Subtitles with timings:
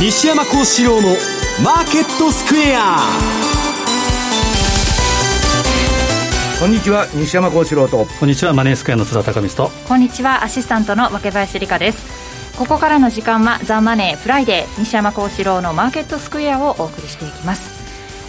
[0.00, 1.08] 西山孝四郎の
[1.62, 2.96] マーケットスクエア。
[6.58, 8.06] こんにちは西山孝四郎と。
[8.18, 9.76] こんにちはマネースクエアの津田隆光と。
[9.86, 12.56] こんにちはアシスタントの若林理香です。
[12.56, 17.80] ここからの時間はザ・マネーフライデー西山孝四郎のマーケットスクエアをお送りしていきます。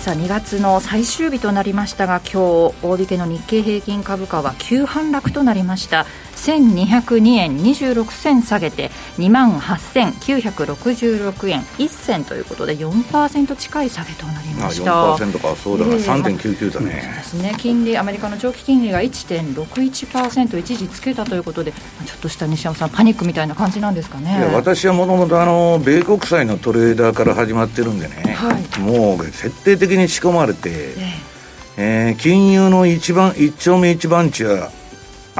[0.02, 6.08] さあ2月の最終日となりましたが今日大引けの日経平均株価は急反落となりました
[6.42, 15.14] 1202円26銭下げて2万8966円1銭ということで4%近い下げとなりました。
[15.14, 15.56] あ4%か。
[15.56, 17.56] そうだな、えー、3.99だね、そうですね。
[17.58, 21.80] 金利アメリカの長期金利が1.61%一時つけたということでちょ
[22.16, 24.38] っとした西山さんパニックみたいな感じなんですかね。
[24.38, 31.32] いや私はもともと米国債のトレーダーから始まってるんでね、はい、もう徹底的に仕込まれて、えー
[31.78, 34.72] えー、金融の一番一丁目一番地は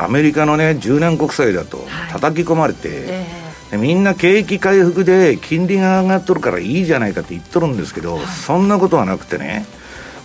[0.04, 3.42] アメリカのね10年国債だと叩き込まれて、はいえ。
[3.72, 9.66] ー、みんな景気回復で金利が上がっとるからいいじゃないかって言っとるんですけど、はい、そんなことはなくてね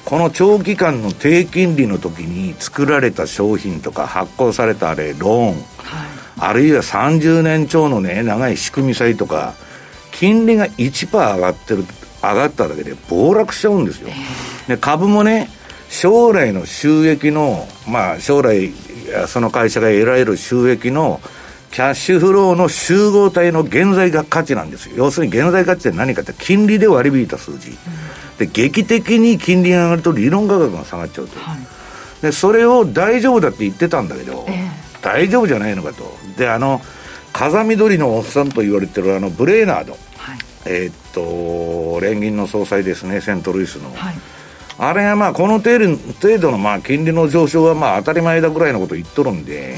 [0.04, 5.56] この長期間の低金利の時に作られた商品とか発行されたあれローン、はい、
[6.38, 9.54] あるいは30年超のね長い仕組み債とか
[10.12, 11.84] 金利が1%上がってる
[12.22, 14.08] 上がっただけで暴落しちゃうんですよ、
[14.66, 15.48] で株もね
[15.88, 18.72] 将来の収益のまあ将来
[19.26, 21.20] その会社が得られる収益の
[21.70, 24.94] キャッシュフローの集合体の現在価値なんですよ。
[24.96, 27.70] 要するに現在価値って何かって金利で割り引いた数字。
[27.70, 27.76] うん、
[28.38, 31.38] で、劇的に金利が上がると理論価格が下がっちゃうと。
[31.38, 31.58] はい、
[32.22, 36.16] で、それを大丈夫だって言ってたんだけど、えー、大丈夫じゃないのかと。
[36.38, 36.80] で、あの、
[37.32, 39.92] 風見鶏のおっさんと言われてるあのブレーナード。
[40.16, 43.92] はい、えー、っと、連銀の総裁ですね、セントルイスの。
[43.94, 44.14] はい
[44.78, 49.76] あれがまあこの程度程度のまあ金利の上昇はまあ当たり前だぐらいのこと言っとるんで、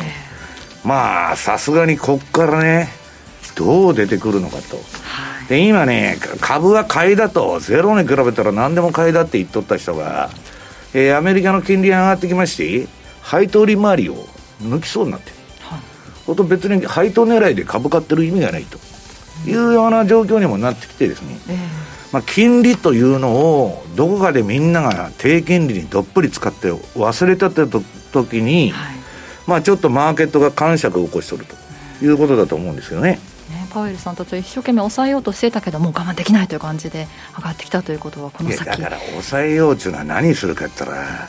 [0.84, 2.88] まあさすがにこっからね
[3.56, 4.78] どう出てくるのかと、
[5.48, 10.30] で今ね株は買いだとゼロに比べたら何でも買いだって言っとった人が、
[10.94, 12.88] えー、アメリカの金利が上がってきまして
[13.22, 14.16] 配当利回りを
[14.62, 18.78] 抜きそうになってる、はい、と別に配当狙いで株買ってる意味がないと。
[19.46, 27.66] いうような状況にもなってきてですね、えーまあ、金利というのをどこかでみんなが低金利にどっぷり使って忘れたって
[28.12, 28.96] 時に、はい、
[29.46, 33.18] まあちょっとマーケットが感触を起こしとるということだと思うんですよね。
[33.50, 38.64] ね、パウエルさんたちは一生懸命抑えようとしてたけどもう我慢できないという感じで上がってきたということはこの先。
[38.64, 41.28] だから抑えようというのは何するかって言ったら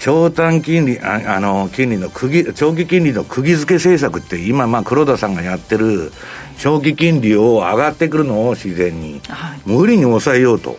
[0.00, 6.12] 長短金利ああの金利の釘長期金利の釘付け政策って今まあ黒田さんがやってる
[6.58, 10.76] 長期金利を上がってくるのを自然に、はい、無理に抑えようと。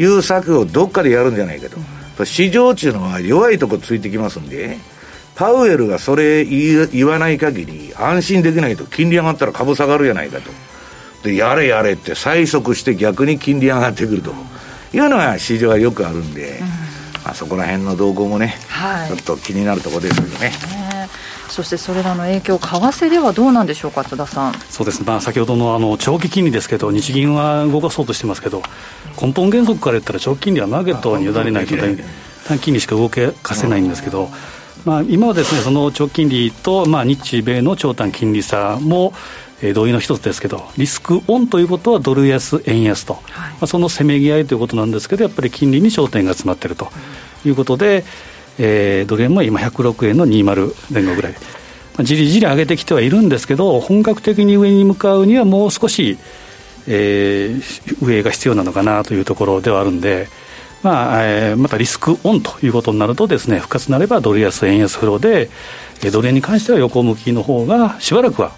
[0.00, 4.78] いう策をどっかでやるんじゃないかと、うん、市場っていうのは弱いとこついてきますんで
[5.34, 8.86] パウエルがそれ言わない限り安心できないと。
[8.86, 10.50] 金利上がったら株下がるじゃないかと。
[11.22, 14.32] でやれやれって催促して逆に金利上がってくると。
[14.92, 16.66] いうのが市場はよくあるんで、うん、
[17.24, 20.52] まあ、そこら辺の動向もね、はい、ちょっと気になるところですけどね。
[21.58, 24.54] そしてそれらの影響、為替ではどうなんでしょうか、津田さん。
[24.70, 25.00] そうです。
[25.00, 28.62] ね、まあ、先ほどのあの長期金利ですけど、日銀は動かそうとしてますけど、
[29.20, 31.96] 根本原則から言ったら、長期金利はマーケットに委ねないと、短
[32.60, 34.30] 期金利しか動かせないんですけど、
[34.84, 39.12] まあ、今はですねその長期金利と、まあ、日米の長短金利差も、
[39.60, 46.92] えー、同意の一つですけど、リスクオンということはドル安、円安と、はい、まあ、そのせめぎ合いということなんですけど、やっぱり金利に焦点が集まっていると
[47.44, 48.04] いうことで、
[48.58, 51.38] えー、ドル円も今106円の20前後ぐらい、ま
[51.98, 56.18] あ、じりじり上げてきてはいるんですけど、本格的に上に向かうにはもう少し、
[56.86, 60.28] えー、上が必要なのかなというところではあるんで、
[60.82, 65.50] まあえー、またリスクオンということになるとですね、復活なればドル安、円安フローで、
[66.10, 68.52] ドル円に関しては横向きの方がしばらくは、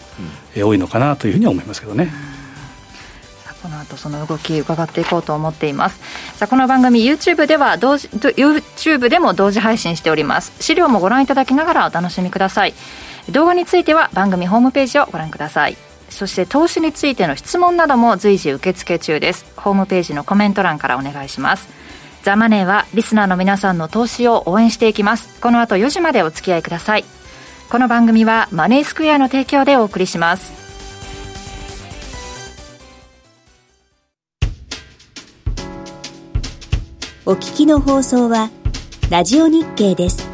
[0.54, 2.29] うん、多いのかなというふうには思いますけどね。
[3.62, 6.00] この後その動き伺っていこうと思っています。
[6.36, 10.52] さあこの番組 YouTube では同時 YouTube でも同時配信しております。
[10.60, 12.74] 資料もご覧いただきながらお楽しみください。
[13.30, 15.76] 動画については番組ホームページをご覧ください。
[16.08, 19.46] そして投資についての質問なども随時受付中です。
[19.56, 21.68] ホームページのコメント欄からお願いします。
[22.22, 25.40] ザ・マネーはリスナーの皆さんの投資を応援していきます。
[25.40, 27.04] この後4時までお付き合いください。
[27.70, 30.69] この番組はマネースクエアの提供でお送りします。
[37.26, 38.50] お聞きの放送は
[39.10, 40.29] ラジオ日経です。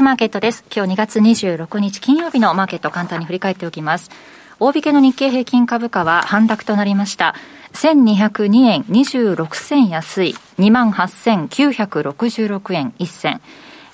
[0.00, 0.64] ズマーケットです。
[0.74, 4.10] 今日2月26日金曜日のマーケット簡単に振り返っておきます。
[4.58, 7.34] 大引けの日経平均株価は反落となりました。
[7.74, 13.42] 1202円26銭安い28,966円1銭。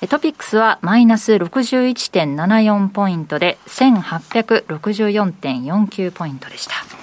[0.08, 6.95] トピックスはマイナス61.74ポイントで1864.49ポイントでした。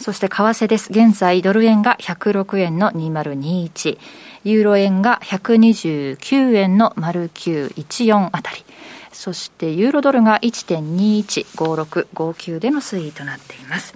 [0.00, 0.90] そして為替です。
[0.90, 3.98] 現在ドル円が106円の2021。
[4.44, 8.64] ユーロ円が129円の丸914あたり。
[9.12, 13.94] そしてユーロドルが1.215659での推移となっています。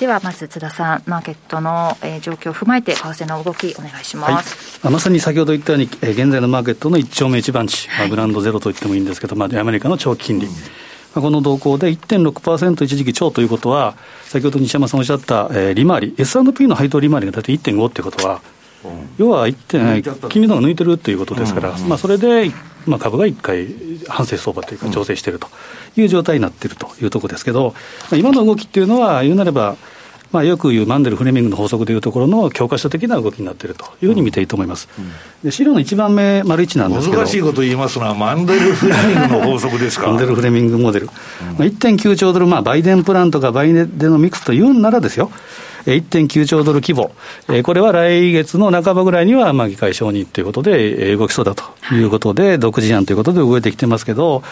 [0.00, 10.46] ではまず津田さん、マーケットの、えー、状況を踏まえて、為替の動き、お願いします、はい、まさに先ほど言ったように、えー、現在のマーケットの一丁目一番地、まあ、グランドゼロと言ってもいいんですけど、まあ、アメリカの長期金利。
[10.46, 10.54] うん
[11.20, 13.94] この動向で1.6%一時期超ということは、
[14.24, 18.40] 先ほど西山さんおっしゃった、えー、利回り、S&P の配当利回りが大体1.5っていうことは、
[19.16, 22.50] 要は 1.、金利のが抜いてるということですから、まあ、それで、
[22.86, 23.68] まあ、株が1回、
[24.08, 25.48] 反省相場というか、調整していると
[25.96, 27.74] いう状態になっているというところですけど、
[28.12, 29.76] 今の動きっていうのは、言うなれば、
[30.34, 34.88] まあ、よく言うマンデル・フレミングの法則でいうところの教科書的な動きになっているというふうに見ていいと思います。
[35.44, 40.08] で資料の一番目、丸1なんですけど難しいこと言いますのは、マンデル・フレミングの法則ですか？
[40.10, 41.06] マンデル・フレミングモデル。
[41.06, 41.10] うん
[41.52, 45.30] まあ、1.9兆ドル、まあ、バイデンプランとかバイデンのミックスというんならですよ。
[45.86, 47.12] 1.9兆ドル規模、
[47.62, 51.64] これは来月の半ばぐらいにはまあ議会承認ということで動きそうだと
[51.94, 54.42] いうことで、独自案ということで動いてきてますけど、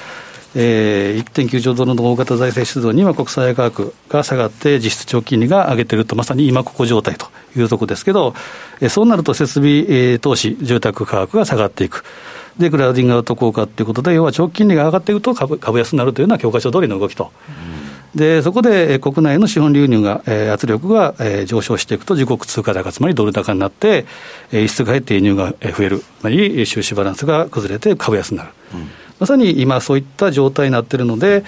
[0.55, 7.27] えー、1.9兆ドルの大型財政出動には国債価格が下がって、実質長期金利が上げてると、まさに今ここ状態と
[7.57, 8.35] いうところですけど、
[8.81, 12.05] えー、そうなると設備、えー、投資、住宅価格が下がっていく。
[12.59, 17.31] で、クラウディングアウト効果ということで、要は長期金利が上がっていくと株株安になるというのは教科書通りの動きと。
[18.15, 24.05] で、そこで国内の資本流入が、えー、圧力が、えー、上昇していくと、自国通貨高、つまりドル高になって、
[24.53, 28.51] えー、輸出が減って輸入が増える、つまり収支バランスが崩れて株安になる。
[28.75, 31.45] うんまさに今、そういった状態になっているので、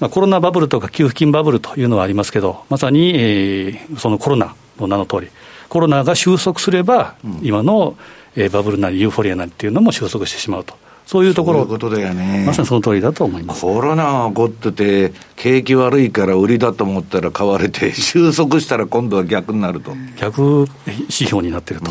[0.00, 5.28] まあ、コロナバブルとか給付金バブルというのはありますけど、まさに、えー、そのコロナの名の通り、
[5.68, 7.96] コロナが収束すれば、うん、今の、
[8.36, 10.74] えー、バブルなりユーフォリアなりっていうのも収束してしまうと。
[11.08, 19.92] そういうところ、そういうことだよね、まさにその通りだと思いますコロナが起こってて、景気悪いから売りだと思ったら買われて、収束したら今度は逆になると。
[20.18, 21.90] 逆指標になってると。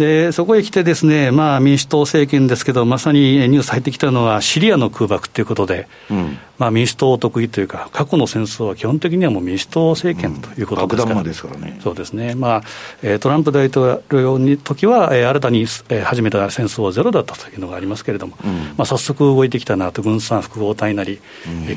[0.00, 11.80] うんでそこへ来てですね、まあ、民主党政権ですけど、まさにニュース入ってきたのは、シリアの空爆ということで、うん、まあ、民主党得意というか、過去の戦争は基本的にはもう民主党政権ということですから、うん、ですからね。
[11.82, 12.62] そうですね、ま
[13.02, 15.66] あ、トランプ大統領の時は、新たに
[16.04, 21.20] 始めた戦争はゼロだったというのがありますけれども、うん、まあ、早速動いてきたなと、軍産複合体なり、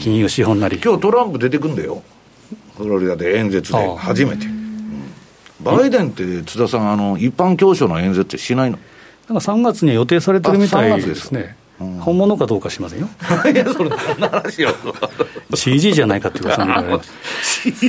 [0.02, 0.80] 金融資本なり。
[0.84, 2.04] 今日トランプ出てくんだよ、
[2.78, 3.78] フロリダで演説で。
[3.98, 4.59] 初めて。
[5.62, 8.80] バイデンって津田さん、あの一般教書の演説ってしないの？
[9.30, 11.56] なんか3月に予定されてるみたいですね。
[12.02, 13.08] 本物かどうかしませんよ。
[13.54, 14.76] いや、それ、話よ。
[15.54, 16.56] CG じゃないかっていうか、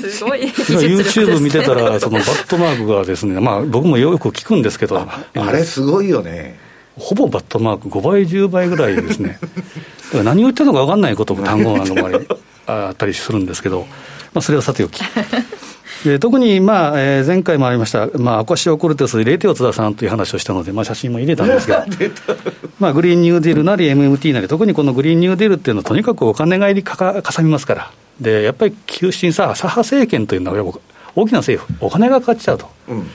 [0.08, 0.42] すごい。
[0.42, 5.00] YouTube 見てたら、 そのバットマークがですね、まあ、僕もよく聞くんですけど、
[5.34, 6.56] あれ、すごいよね。
[6.96, 9.40] ほぼバットマーク5倍、10倍ぐらいですね。
[9.42, 12.10] だから何を言ってるのか分かんないことも単語なんかも
[12.66, 13.86] あったりするんですけど、
[14.32, 15.02] まあ、それはさておき。
[16.04, 21.84] で特に、まあえー、前回もありました、まあ、アコシオコルテス入れてよ津田さんという話をしたので、まあ、写真も入れたんですけど、
[22.80, 30.74] まあ、グリーンニューディールなり MMT なり、特にこのグリーンニューディールっていうのは、とにかくお金が入りかかかさみますから、でやっぱり急進さ、左派政権というのは、
[31.14, 32.68] 大きな政府、お金がかかっちゃうと。
[32.88, 33.06] うん。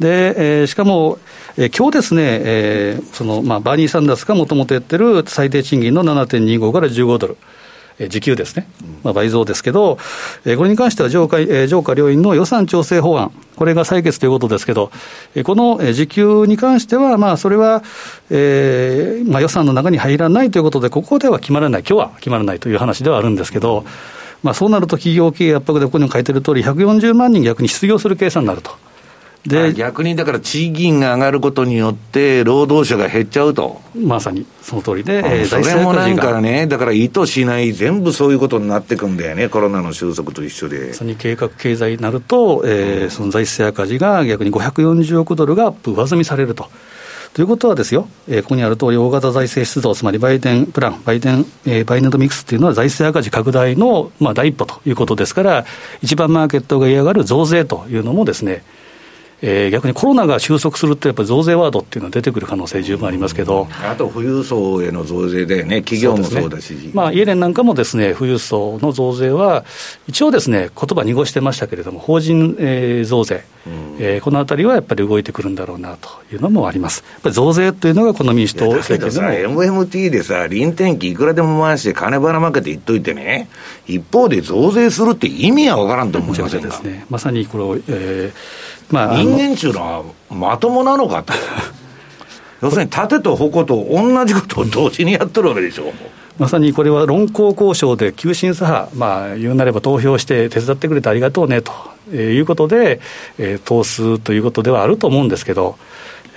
[0.00, 1.18] で、えー、しかも、
[1.56, 7.36] えー、今日ですね、えーそのまあ、バーニー・サンダースがもともとやってる最低賃金の7.25から15ドル、
[7.98, 8.68] 時給ですね、
[9.02, 14.90] まあ、倍増ですけど、これに関しては上下上下両院の予算調整法案、これが採決ということですけど、
[15.44, 17.82] この時給に関しては、まあ、それは、
[18.30, 23.84] えーまあ、予算の中に入らないということで、ここでは決まらない、今日は決まらないという話ではあるんですけど、
[24.42, 28.72] まあ、そうなると企業経営圧迫でここにも書いてる通り、140万人逆に失業する計算になると。
[29.46, 33.80] で逆にだから賃金が上がることによって、労働者が減っちゃうと。
[33.94, 40.92] まさにその通りで、えー、それもなんかね、だから意図しない、全部そういうことになってくんだよね、コロナの収束と一緒で。
[40.92, 46.68] それに計画経済になると、えー、その財政赤字が逆に540億ドルが上積みされると。
[47.36, 55.66] ということはですよ、えー、ここにある通り、大型財政出動、つまりバイデンプラン、バイデン、えー、バイデンドミックスっていうのは財政赤字拡大の、まあ、第一歩ということですから、
[56.00, 58.64] 一番マーケットが嫌がる増税というのもですね、
[59.42, 69.64] えー、逆にコロナが収束すると、やっぱり増税ワードっていうのは出てくる可能性十分ありますけど、あと富裕層への増税でね、企業もそうだし、ね、まあ、イエレンなんかもですね、富裕層の増税は、
[70.08, 77.04] 一応ですね、言葉濁してましたけれども、法人、えー、増税、うん、えー、このあたりはやっぱり動いてくるんだろうなというのもあります。
[77.12, 79.62] やっぱり増税というのがこの民主党政権でも。
[79.62, 83.48] MMT でさ、臨転機いくらでも回して金ばらまけて言っといてね、
[83.86, 86.68] 一方で増税するって意味は分からんと思いませんか？
[86.68, 87.04] ですね。
[87.10, 91.32] まさにこれ、えーまあ、人間っていうのはまともなのかと。
[92.62, 95.92] 要するに盾と矛と同じことを同時にやってるわけでしょ。
[96.38, 101.72] まさにこれは論功交渉で急進左派、まあ、言うなれば投票して手伝ってくれてありがとうねと
[102.14, 103.00] いうことで、
[103.38, 105.76] えー、通すということではあると思うんですけど、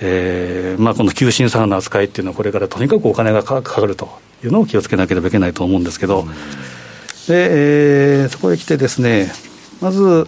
[0.00, 4.08] えーまあ、この急進左派の扱いっていうのは、これからとにかくお金がかかると
[4.42, 6.26] いうのを気をつけなければいけないと思うんですけど、
[7.28, 9.30] でえー、そこへ来てですね、
[9.82, 10.26] まず、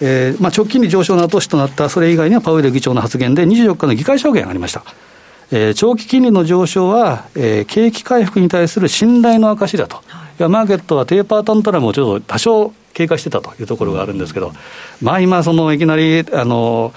[0.00, 4.84] えーまあ、直近に上昇の後押しとなったそれ以外にはパウエル議長の発言で24日の議会証言がありました。
[5.50, 14.52] えー、長期金利の上昇は、えー、景気回復に対する信頼の証だと、はい、マーケットはテーパータントラムをちょっと多少経過してたというところがあるんですけど、
[15.02, 16.94] まあ、今、そのいきなりあの、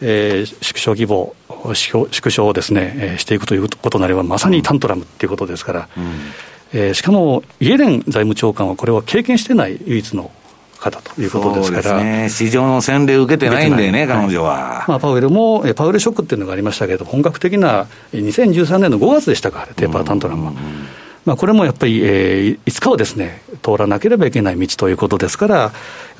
[0.00, 1.34] えー、縮小規模、
[1.74, 6.12] 縮小をですね、えー、していくということになれば、まさにタントラムっていうことですから、うん、
[6.72, 10.30] えー、しかもイエレン財務長官はこれは経験してない唯一の
[10.78, 14.84] 方ということですから、ね、市場の洗礼受けてないんでね、彼女は。
[14.88, 20.52] まあ、パウエルも、パウエルショックっていうのがありましたけど、本格的な2013年の5月でしたか、テーパータントラムは。
[21.24, 25.72] まあ、これもやっぱり、えー、いつかはですね、通らなければいけない道ということですから、や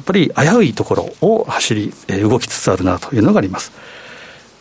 [0.03, 3.73] っぱり危ういところを走り、えー、動きつつあるなというのがあります。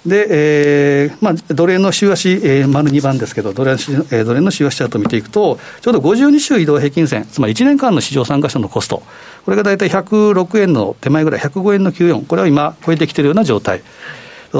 [0.08, 9.04] で、えーまあ、ドル円の週足、えー、丸2番ですけど、ドル円,、えー、ドル円の週足チャートを見ていくと、ちょうど52週移動平均線、つまり1年間の市場参加者のコスト、
[9.44, 13.82] これが大体106円の手前ぐらい、105円の94、これは今、超えてきているような状態。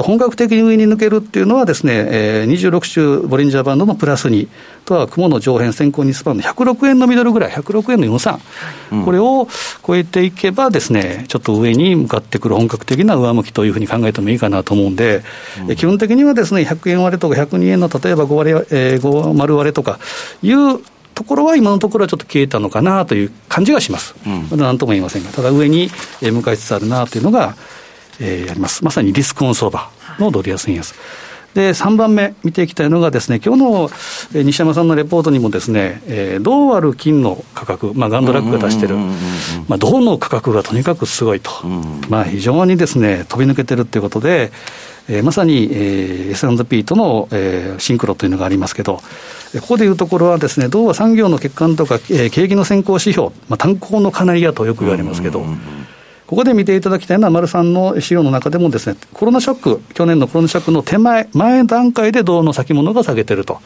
[0.02, 4.48] 本格的に上に抜けるっていうのはですね、えー、26週ボリンジャーバンドのプラス2、
[4.84, 8.38] とは雲の上辺先行にスパンの106円のミドルぐらい、106円の43、
[8.92, 9.46] うん、これを
[9.86, 15.22] 超えていけばですね、ちょっと上に向かってくる本格的な上向きというふうに考えてもいいかなと思うんで、
[15.68, 19.98] うん、基本的にはですね、100円割れとか102円の例えば5割、えー、5丸割れとか
[20.42, 20.80] いう
[21.14, 24.14] ところは今のところはちょっと消えたのかなという感じがします。
[24.24, 25.90] うん、まだ何とも言いませんが、ただ上に
[26.22, 27.56] 向かいつつあるなというのが、
[28.20, 28.84] えー、あります。
[28.84, 30.94] まさにリスクオン相場のドル安円安。
[31.54, 33.90] で、3番目見ていきたいのがですね、今日の、
[34.34, 38.96] えー、西山さんのレポートにもですね、えー、銅ある金の価格、まあ、ガンドラックが出してる、
[39.66, 41.50] まあ、銅の価格がとにかくすごいと、
[42.08, 44.52] まあ、非常にですね、飛び抜けてるっていうことで、
[45.08, 49.00] えー、まさに、えー、S&P との、えー、シンクロというのがありますけど、
[49.60, 55.44] ここでいうところはですね、銅は産業の欠陥とか、えー、景気の先行指標、まあ、炭鉱のカナリアとよく言われますけど、
[56.28, 63.62] ここで見ていただきたいのは、丸さんの資料の中でもですね、コロナショック、去年のコロナショックの手前、前段階で銅の先物が下げてると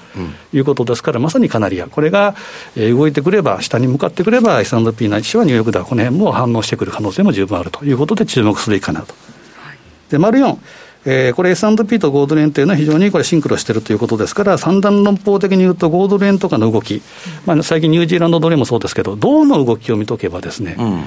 [0.52, 2.37] いうことですから、うん、まさにカナリア、これが
[2.76, 7.85] 動いてくれば、下に向かってくれば、S&P ないしはニューヨークダウ、この辺も反応してくる可能性も十分あると。
[7.85, 9.12] いうことで、注目すべきかなと。
[9.57, 9.76] はい、
[10.09, 10.57] で、丸4。
[11.04, 17.02] えー、これ S&P とゴールドレンというのは非常にこれシンクロしているということですから、三段論法的に言うと、ゴールドレンとかの動き、
[17.45, 21.04] まあ、最近ニュージーランドドルもそうですけど、銅の動きを見とけばですね、うん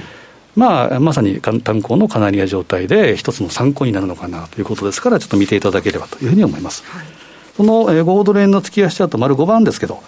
[0.56, 6.82] まあ、まさに炭鉱のカナリア状態で、一つの参考になるのかなということですから、ちょっと見ていただければというふうに思います。
[6.86, 7.06] はい、
[7.56, 10.02] その、えー、ゴールドレーンの月足チャート、丸5番ですけど、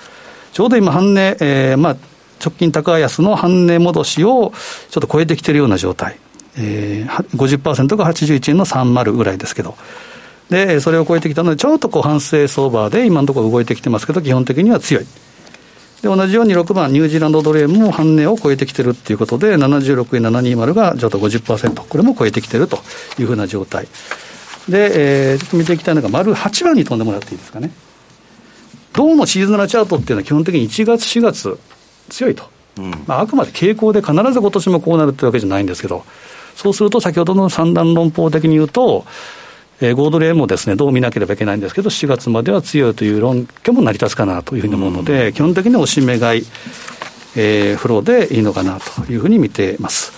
[0.53, 1.97] ちょうど今、半値、えーまあ、
[2.43, 4.53] 直近高安の半値戻しを
[4.91, 6.19] ちょっと超えてきているような状態、
[6.57, 9.77] えー、50%が81円の30ぐらいですけど。
[10.51, 15.07] で、それを超えてきたので、ちょっとこう反省相場で今のところ動いてきてますけど、基本的には強い。
[16.03, 22.79] で同じように6番、ニュージーランドドル円も半値を超えてきてるっていうことで、76円720がちょっと50%、これも超えてきてると
[23.19, 23.89] いうふうな状態。
[24.69, 27.73] で、えー、ちょっと見ていきたいのが、丸8番に飛んでもらっていいですかね。
[28.93, 31.59] 銅のシーズナルチャートっていうのは基本的に1月、4月、
[32.11, 32.45] 強いと。
[32.79, 36.05] うん、まあ、あくまで傾向で必ず今年もこうなるってわけじゃないんですけど、
[36.55, 39.05] そうすると先ほどの三段論法的に言うと、
[39.81, 46.47] えー、ゴードレーンもですね、どう見なければいけないんですけど、4月までは強いという論拠も成り立つかなというふうに思うので、うん、基本的におしめ買い、
[47.37, 50.13] えー、フローでいいのかなというふうに見てます。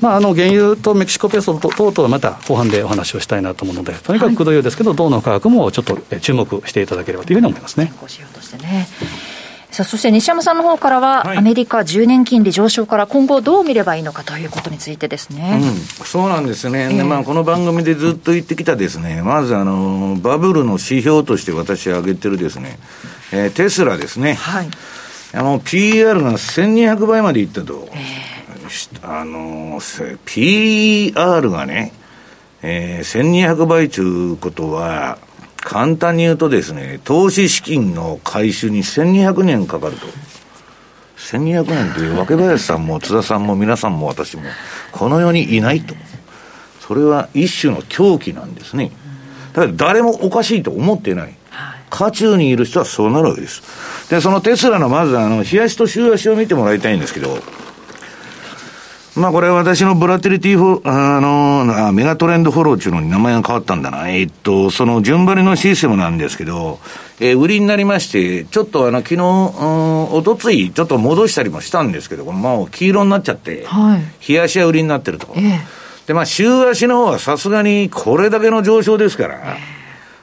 [0.00, 7.92] まあ、あの原油とメキシコペソ等々はまた後半でお話をしたいなと思うので、とにかくくどいですけど、銅の価格もちょっと注目していただければというふうに思いますね。
[8.32, 8.88] としてね
[9.72, 19.22] さあそして西山さんの方からは、はい、アメリカ10年金利上昇から今後どう見ればいいのかということについてですね、うん、そうなんですね、えー、でまあ、この番組でずっと言ってきたですね。
[19.22, 22.78] まずあのバブルの指標として私挙げてるですね、
[23.32, 24.68] えー、テスラですね、はい、
[25.32, 29.80] あの PR が1200倍までいったと、えー、あの
[30.26, 31.94] PR がね
[32.62, 35.18] えー、1200倍ということは、
[35.62, 40.06] 簡単に言うとですね、投資資金の回収に1200年かかると。
[41.16, 44.42] 1200年という若林さんも津田さんも皆さんも私も、
[44.90, 45.94] この世にいないと。
[46.80, 48.90] それは一種の狂気なんですね。
[49.52, 51.34] だから誰もおかしいと思ってない。
[51.90, 53.62] 渦中にいる人はそうなるわけです。
[54.10, 57.38] で、そのテスラのまずあの、冷やしと週足を見てもらいたいんですけど、
[59.14, 64.08] まあこれは私のボラティリティフォ、あの、あメガトレンドフォローっていうのに名前が変わったんだな。
[64.08, 66.78] えっと、その順張りのシステムなんですけど、
[67.20, 75.28] えー、売りになりまして、ちょっとあの、昨日、うん、おとつい、ちょっと戻したりもしたんですけど、まあ黄色になっちゃって、はい、冷やしは売りになってると。
[75.36, 79.82] えー、で、まあ週足の方はさすがにこれだけの上昇ですから、えー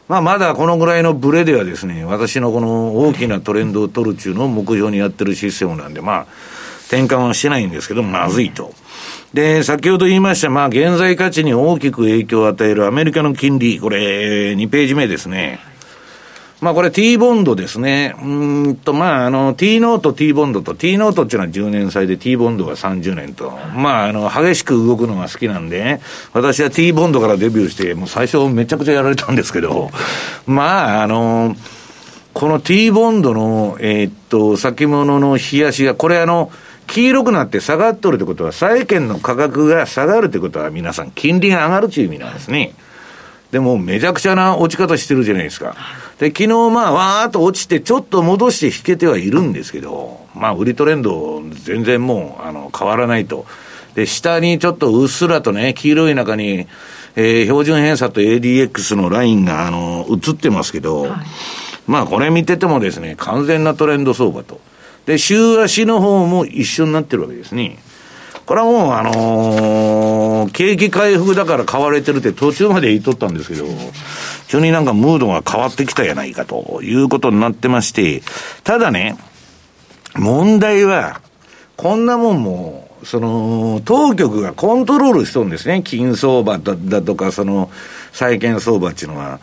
[0.09, 6.25] まあ、まだこのぐらいのブレではですね、私のこの大きなトレンドを取るっていうのを目標にやってるシステムなんで、まあ、
[6.89, 8.73] 転換はしてないんですけど、まずいと。
[9.33, 15.59] で、先ほど言いました、まあ、現在価値に大きく影響を与えるアメリカの金利、これ、2ページ目ですね。
[16.61, 18.15] まあこれ T ボンドですね。
[18.21, 23.51] うんと、まああの T ノート、T ボンドと T ノートっていうのは10年債で T ボンドが30年と。
[23.75, 26.01] まああの、激しく動くのが好きなんで、
[26.33, 29.89] 私は T ボンドからデビューして、もう最初めちゃくちゃやられたんですけど、
[30.47, 31.55] まああの、
[32.33, 36.51] この T ボンドの、えー、っと、先物の冷やしが、これあの、
[36.89, 42.73] 黄色くなって下がっとるってことは、債券の価格が下がるってことは、皆さん、金利が上がるという意味なんですね。
[43.51, 45.75] でも、めちゃくちゃな落ち方してるじゃないですか。
[46.19, 53.45] で、昨日まあ、わーっと落ちて、ちょっと戻して引けてはいるんですけど、まあ、売りトレンド、全然もう、あの、変わらないと。
[53.95, 56.67] で、下にちょっとうっすらとね、黄色い中に、
[57.15, 61.11] えー、標準偏差と ADX のラインが、あの、映ってますけど、はい、
[61.87, 64.59] まあ、これ見ててもですね、完全なトレンド相場と。
[65.09, 67.79] で、週足の方も一緒になってるわけですね。
[68.45, 73.65] これはもう、あのー、景気回復だから買われてるって途中まで言っとったんですけど、
[74.49, 78.21] 急になんかムードが変わってきたやないかということになってまして、
[78.63, 79.17] ただね、
[80.15, 81.21] 問題は、
[81.75, 85.81] こんなもんも、その、当局がコントロールしとるんですね。
[85.83, 87.71] 金相場だだとか、その、
[88.11, 89.39] 債券相場っていうのは。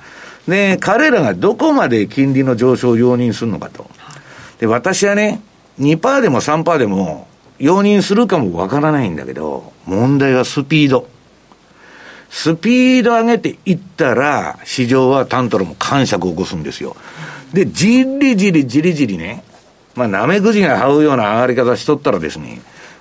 [0.46, 3.90] で、彼らがどこまで金利の上昇を容認するのかと。
[4.60, 5.42] で、私はね、
[5.80, 7.26] 2%でも3%でも、
[7.58, 11.08] 容認するかもわからないんだけど、問題はスピード。
[12.28, 16.96] スピード上げていったら、市場はタントロも感触を起こすんですよ。
[17.52, 19.42] で、じりじりじりじりね、
[19.94, 22.60] まあ、なめくじが這うような上がり方しとったらですね、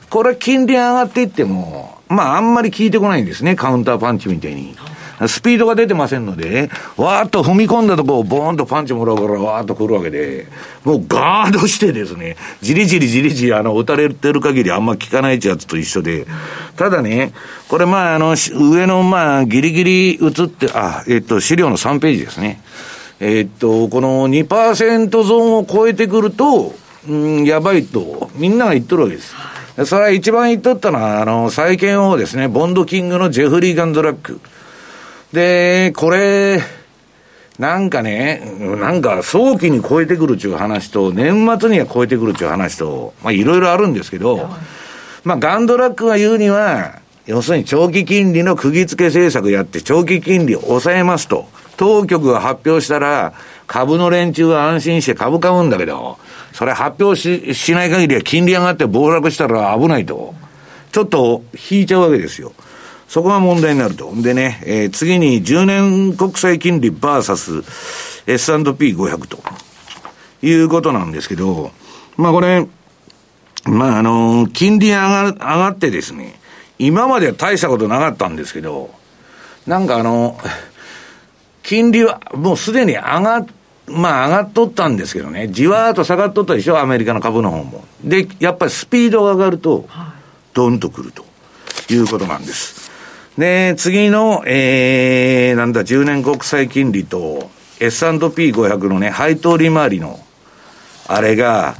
[0.09, 4.75] これ金利上がっていっても、まあ、あんまり効いてこないんですね、カウンターパンチみたいに。
[5.27, 10.47] スピードが出てませんので、わーっと踏み込んだとこをボーンとパンチもらうからわーっと来るわけで、
[10.83, 16.25] もうガードしてですね、じりじりじりじりあの、打たれてる限りあんま効かないってやつと一緒で、
[16.75, 17.33] ただね、
[17.69, 22.61] これまああの、上のまあギリギリ映って、あ、えっと、資料の3ページですね。
[23.19, 26.73] えっと、この2%ゾーンを超えてくると、
[27.07, 29.33] うん、やばいと、みんなが言っとるわけです。
[29.85, 34.39] それは一番言っとったのは、あの、債券をですね、ボンドキングのジェフリー・ガンドラック。
[35.35, 36.61] で、これ、
[37.59, 44.49] なんかね、なんか早期に超えてくるっていう話と、年末には超えてくるっていう話と、まあいろいろあるんですけど、
[45.25, 51.47] まあガンドラックが言うには、要するに長期金利の釘付け政策やって長期金利を抑えますと。
[51.77, 53.33] 当局が発表したら、
[53.67, 56.17] 株の連中は安心して株買うんだけど、
[56.53, 60.33] それ発表ししない限りは金利上がって暴落したら危ないと。
[60.93, 62.53] ちょっと引いちゃうわけですよ。
[63.07, 64.11] そこが問題になると。
[64.15, 67.63] でね、えー、次に10年国債金利バーサス
[68.27, 69.39] S&P500 と
[70.41, 71.71] いうことなんですけど、
[72.17, 72.67] まあこれ、
[73.65, 76.39] まああの、金利上が上がってですね、
[76.77, 78.89] 今までは大したことなかったんですけど、
[79.67, 80.37] なんかあの、
[81.63, 83.47] 金利はもうすでに上がっ
[83.87, 87.83] まあ上がっとったんですけどね、じわーっと下がっとったでしょ、アメリカの株の方も。
[88.03, 89.87] で、やっぱりスピードが上がると、
[90.53, 91.25] ドンとくると
[91.89, 92.84] いうことなんです。
[93.37, 100.19] で、次の、えー、なんだ、10年国債金利と S&P500 のね、配当利回りの、
[101.07, 101.75] あれが、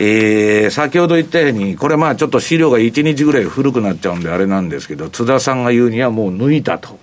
[0.00, 6.98] えー、先ほど言ったように、これまあちょっと資料が1日ぐらい古くなっちゃうんであれなんですけど、津田さんが言うにはもう抜いたと。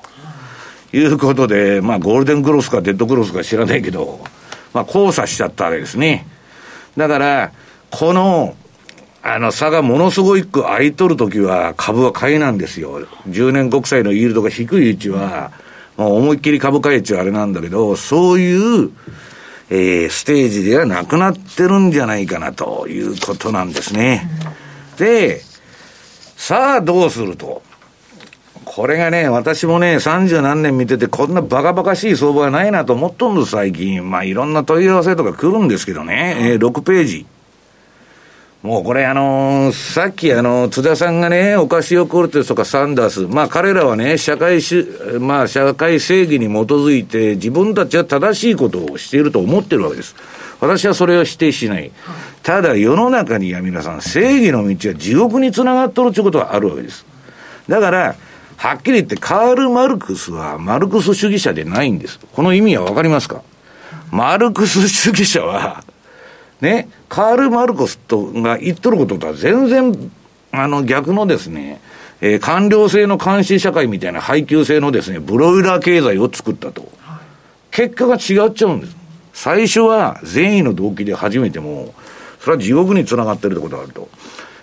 [0.96, 4.24] いうことで、まあゴールデンクロスかデッドクロスか知らないけど、
[4.74, 6.28] まあ交差しちゃったわけですね。
[6.96, 7.52] だから、
[7.90, 8.56] この、
[9.26, 13.08] あの差がものすごいく空いとるときは株は買いなんですよ。
[13.30, 15.52] 10年国債のイールドが低い位置は、
[15.96, 18.92] もう思いっきり株買い値はあれなんだけど、そういう、
[19.70, 24.30] えー、ステージではなくなってるんじゃないかなということなんですね。
[24.98, 25.42] で、
[26.36, 27.64] さあどうすると。
[28.66, 34.10] これがね、私もね、三十何年見てて、こんなバカバカしい相場はないなと思っとんです、最近。
[34.10, 37.26] まあ、いろんな問い合わせとか来るんですけどね、えー、6ページ。
[38.64, 44.88] もうこれあのー、さっきあの、津田さんがね、オカシオ・コルテスとかサンダース、まあ彼らはね、社会し、
[45.20, 50.16] まあ社会正義に基づいて自分たちは正しいことをしていると思ってるわけです。
[50.62, 51.92] 私はそれを否定しない。
[52.42, 57.06] ただ世の中には皆さん、正義の道は地獄につながっとるということがあるわけです。
[57.68, 58.16] だから、
[58.56, 62.18] はっきり言ってカール・マルクスはマルクス主義者でないんです。
[62.32, 63.42] この意味はわかりますか？
[64.10, 65.84] マルクス主義者は、
[66.64, 70.12] ね、カール・マルコスとが言っとることとは全然、
[70.52, 71.82] あの、逆のですね、
[72.22, 76.90] えー、官僚制の監視社会みたいな配給制のですね、ブロイラー経済を作ったと。
[77.70, 78.96] 結果が違っちゃうんです。
[79.34, 81.94] 最初は善意の動機で始めても、
[82.40, 84.08] それは地獄につながってるってことがあると。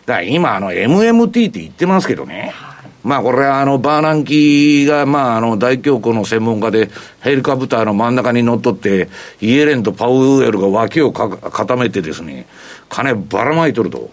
[0.06, 2.54] だから今、あの、MMT って言ってますけどね。
[3.02, 9.08] まあこれはあの、バーナンキが、まああの、大恐慌の専門家で、ヘリコプターの真ん中に乗っ取って、
[9.40, 12.46] イエレンとパウエルが脇を固めてですね、
[12.88, 14.10] 金ばらまいとると。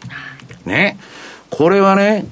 [0.66, 0.98] ね。
[1.50, 2.26] これはね、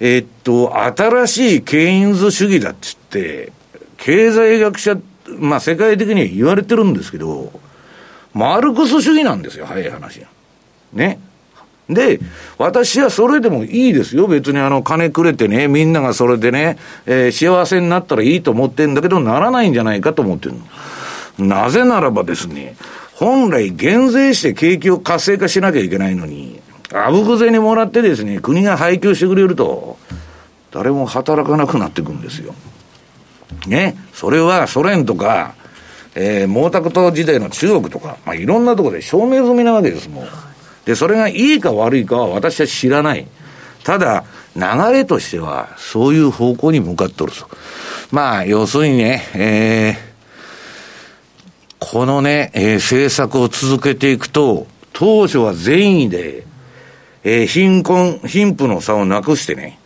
[0.00, 3.52] えー、っと、新しいケインズ主義だっつって、
[3.96, 4.96] 経済学者、
[5.38, 7.52] まあ世界的には言われてるんですけど、
[8.34, 10.22] マルクス主義なんですよ、早い話。
[10.92, 11.20] ね。
[11.94, 12.20] で、
[12.58, 14.26] 私はそれでもいいですよ。
[14.26, 20.54] 別にあの、金くれてね、みんながそれでね、えー、幸せになったらいいと思ってんだけど、ならないんじゃないかと思ってる
[21.38, 21.46] の。
[21.46, 22.76] なぜならばですね、
[23.14, 26.60] 本来減税して景気を活性化しなきゃいけないのに、
[26.92, 29.96] あぶく銭もらってですね、国が配給してくれると、
[30.70, 32.54] 誰も働かなくなっていくんですよ。
[33.66, 33.96] ね。
[34.12, 35.54] それはソ連とか、
[36.14, 40.24] えー、毛沢東時代の中国とか、まあ、いろんなところで証明済みなわけです、もう。
[40.84, 43.26] で、それがいいか悪いかは私は知らない。
[43.84, 47.48] ただ、流れとしては、そういう方向に向かっとると。
[48.10, 49.96] まあ、要するにね、えー、
[51.78, 56.44] このね、えー、政策を続けていくと、当初は善意で、
[57.24, 59.78] えー、貧困、貧富の差をなくしてね、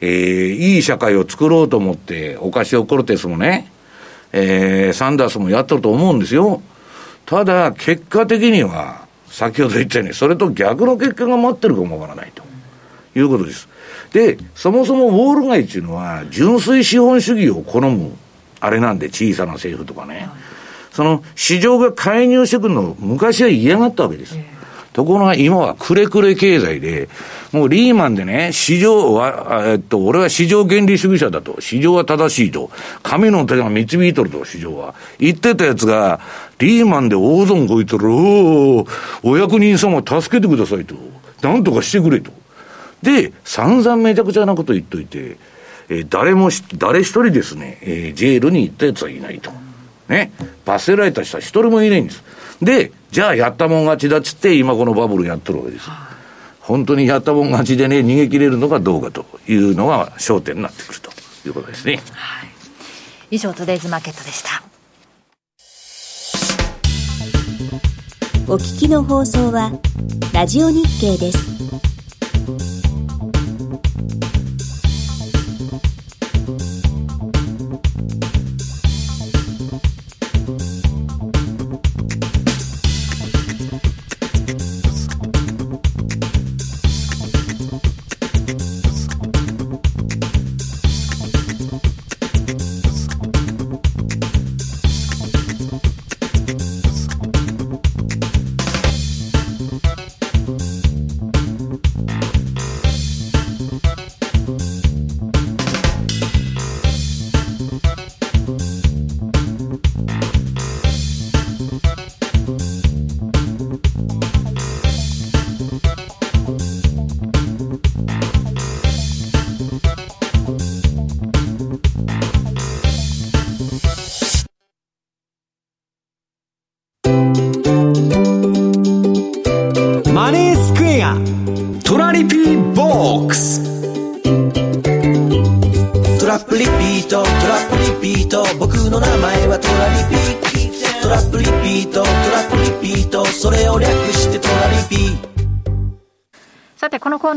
[0.00, 3.70] えー、いい社会を作ろうと思って、オカシオ・コルテスもね、
[4.32, 6.60] えー、サンダースもやっとると思うんですよ。
[7.24, 9.03] ただ、結果的には、
[9.34, 12.44] 先ほど言ったように、それと逆の結果が待ってるかもわからないと
[13.18, 13.68] いうことです。
[14.12, 18.12] で、そもそもウォール街っていうのは、純粋資本主義を好む、
[18.60, 20.28] あれなんで、小さな政府とかね。
[20.92, 24.38] その市場が介入してくるのを昔は嫌がったわけです。
[24.92, 27.08] ところが今はくれくれ経済で、
[27.50, 32.70] もうリーマンでね、市場は、えっと、俺は市場原理主義者だと、市場は正しいと、
[33.02, 34.94] 神の手が導いとると、市場は。
[35.18, 36.20] 言ってたやつが、
[36.58, 38.86] リーマンで大損こいとる、お
[39.22, 40.94] お役人様助けてくださいと。
[41.42, 42.30] なんとかしてくれと。
[43.02, 45.36] で、散々めちゃくちゃなこと言っといて、
[45.88, 49.50] えー、誰も誰一人ですね、えー、ジェールに行ったやつはいないと。
[50.08, 50.32] ね。
[50.64, 52.22] 罰せられた人は一人もいないんです。
[52.62, 55.88] で、じゃあやったもん勝ちだっつって、今このバブルやってるわけです。
[56.60, 61.10] 本当にやったもん勝ちでね、逃げ切れるのかどうかというのが焦点になってくると
[61.46, 62.00] いうことですね。
[62.12, 62.48] はい、
[63.32, 64.73] 以上、トゥデイズマーケットでした。
[68.46, 69.72] お聞きの放送は、
[70.34, 71.38] ラジオ日経です。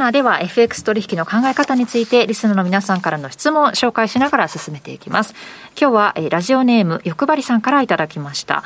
[0.07, 5.33] ナーでは FX 取引の考え方についてリスナーの皆さんからの質問を紹介しながら進めていきます。
[5.79, 8.63] 今日は、えラジオネーム欲張りさんからいただきました。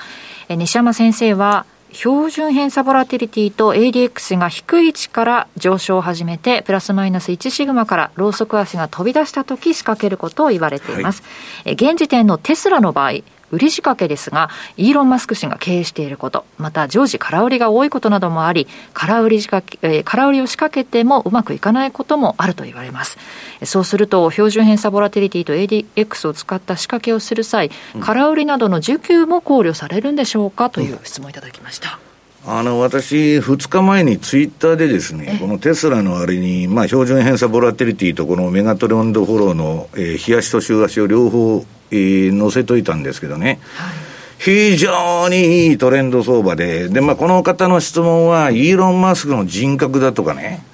[0.50, 11.22] え西山先生は標準偏差ボラティリティと ADX が低い位置から上昇を始めてプラスマイナス1シグマからローソク足が飛び出した時仕掛けることを言われています、
[11.66, 23.18] はい、現時点のテスラの場合売り仕掛けですが、イーロン・マスク氏が経営していること、また常時空売りが多いことなどもあり、空売り仕掛け、えー、空売りを仕掛けてもうまくいかないこともあると言われます。
[23.64, 32.00] そうすると、標準偏差ボラティリティと ADX を使った仕掛けをする際、空売りなどの需給も考慮されるんでしょうかという質問いただきました。
[32.44, 43.60] あの私、2日前にツイッターでですね、このテスラのあれに、まあ、標準偏差ボラティリティとこのメガトレンドフォローの、えー、冷やしと週足を両方えー、載せといたんですけどね。
[43.76, 44.12] はい
[44.44, 50.66] 非常にいいトレンド相場で、で、まあ、この方の質問は、イーロン・マスクの人格だとかね、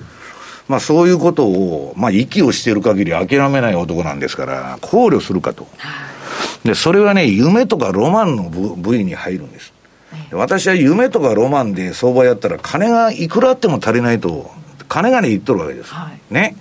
[0.70, 5.68] まあ、そういうことを、まあ、息をしている限り諦めない男なんですから、考慮するかと。
[6.64, 9.74] で、それはね、夢とかロマンの部位に入るんです。
[10.32, 14.50] 私は夢とかロマンで相場やったら、金がいくらあっても足りないと、
[14.88, 15.94] 金がね言っとるわけです。
[15.94, 16.56] はい、ね。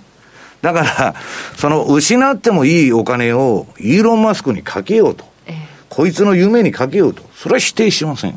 [0.61, 1.15] だから、
[1.55, 5.25] その失ってもいいお金をイーロン・マスクにかけようと。
[5.45, 5.55] ええ、
[5.89, 7.23] こいつの夢にかけようと。
[7.35, 8.35] それは否定しません。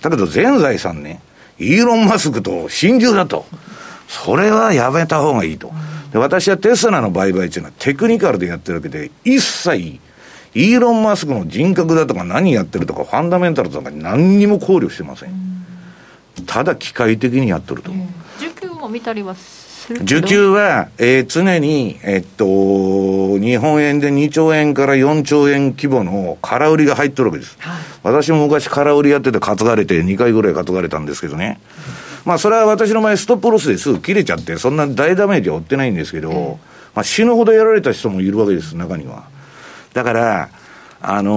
[0.00, 1.20] だけど全財産ね、
[1.58, 3.46] イーロン・マスクと心中だと。
[4.08, 5.72] それはやめた方がいいと。
[6.12, 15.32] で私はテスラの売買っていうのはテクニカルでやってるわけで、一切、イーロン・マスクの人格だとか何やってるとかファンダメンタルとか何にも考慮してません。
[16.46, 17.90] ただ機械的にやってると。
[18.38, 19.34] 需給も見たりは
[20.00, 27.56] 需給は、えー、常に、えっと、日本円で2兆円から4兆円規模の空売りが入ってるわけです。
[27.60, 31.60] はい、私も昔空売りやってて担がれて、2回ぐらい担がれたんですけどね。
[32.24, 36.58] まあ、それは私の前ストップロスですぐ切れちゃって、そんな大ダメージは負ってないんですけど、
[36.94, 39.24] まあ、死ぬほどやられた人もいるわけです、中には。
[39.94, 40.48] だから、
[41.04, 41.32] あの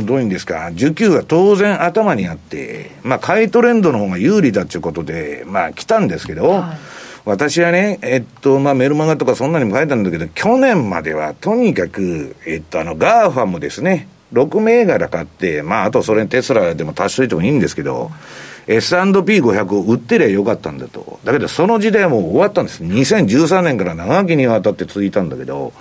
[0.00, 6.97] ー、どういうんですか、需給が当然頭にあって、まあ、買いトレンドの方が有利だっていうことで、まあ、来たんですけど、はい
[7.28, 18.10] 私はね、えっと、まあ、メルマガとかそんなにも書いたんだけど、去年まではとにかく、えっと、あの、 GAFAM ですね、6銘柄買って、まあ、あとそれにテスラでも足しといてもいいんですけど、
[18.66, 21.20] S&P500 を売ってりゃよかったんだと。
[21.22, 22.82] だけど、その時代も終わったんです。
[22.82, 25.74] 2013年から長きにわたって続いたんだけど、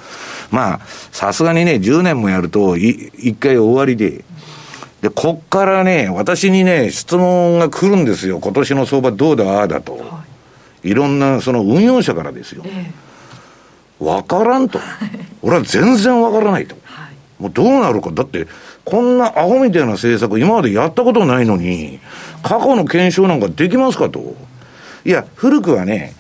[0.51, 0.79] まあ、
[1.13, 4.25] さすがにね、10年もやると、い一回終わりで、
[5.01, 8.39] で、こっからね、私にね、質問が来るんですよ。
[8.41, 9.95] 今年の相場どうだ、ああだと。
[9.95, 10.26] い
[10.93, 12.63] ろんなその運用者からですよ。
[13.99, 14.79] わ、からんと。
[15.41, 16.75] 俺は全然わからないと。
[17.39, 18.11] もうどうなるか。
[18.11, 18.47] だって、
[18.85, 21.99] こんなアホみたいな政策今までやったことないのに、
[22.43, 24.35] 過去の検証なんかできますかと。
[25.05, 26.13] いや、古くはね、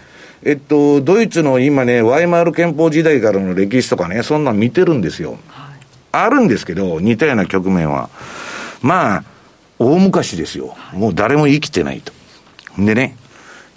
[0.43, 5.31] えっと、ドイツの今ね、ワイマール憲法時代からの歴史とかね、そんなん見てるんですよ。
[5.47, 5.79] はい、
[6.11, 8.09] あるんですけど、似たような局面は。
[8.81, 9.23] まあ、
[9.79, 10.75] 大昔ですよ。
[10.93, 12.13] もう誰も生きてないと。
[12.77, 13.15] でね、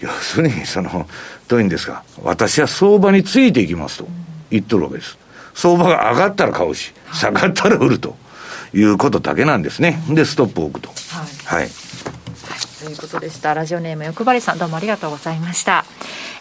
[0.01, 1.07] 要するに、その、
[1.49, 4.09] どういうんですか、私は相場についていきますと
[4.51, 5.19] 言っとるわけです。
[5.55, 8.17] 相場が上がったら買うし、下がったら売ると
[8.73, 10.03] いうことだけなんですね。
[10.09, 10.89] で、ストップを置くと。
[11.49, 11.63] はい。
[11.63, 11.71] はい
[12.81, 13.53] ということでした。
[13.53, 15.85] ラジオネーム欲張りさん、どうもありがとうございました。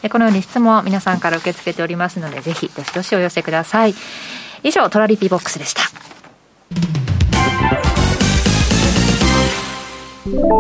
[0.02, 3.95] えこのように質問皆さんから受け付けておりますので、ぜひどしどしお寄せください。
[4.63, 5.82] 以上、トラリピボックスでした。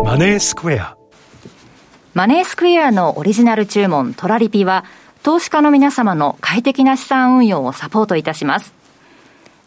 [0.03, 0.98] マネースクエア
[2.15, 4.83] マネースクエアのオリジナル注文トラリピは、
[5.21, 8.73] 投資家の皆様の快適な資産運用をサポートいたします。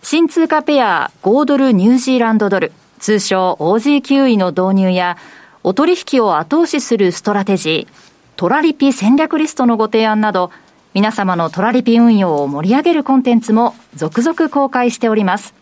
[0.03, 5.19] 新通貨ペア豪ドルニュージーランドドル、通称 OG9 位の導入や、
[5.63, 7.95] お取引を後押しするストラテジー、
[8.35, 10.51] トラリピ戦略リストのご提案など、
[10.95, 15.55] 皆様のトラリピ運用を盛り上げるコンテンツも続々公開しております。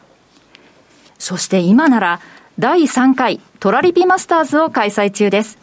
[1.19, 2.21] そして今なら、
[2.59, 5.59] 第3回トラリピマスターズを開催中です。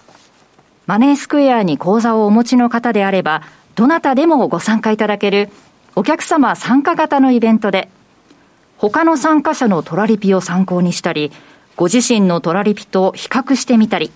[0.87, 3.43] マネースクエアに口座をお持ちの方であれば、
[3.75, 5.49] どなたでもご参加いただける
[5.95, 7.89] お客様参加型のイベントで、
[8.77, 11.31] 他の参加者のトラリピを参考にしたり、
[11.75, 14.11] ご自身のトラリピと比較してみたり、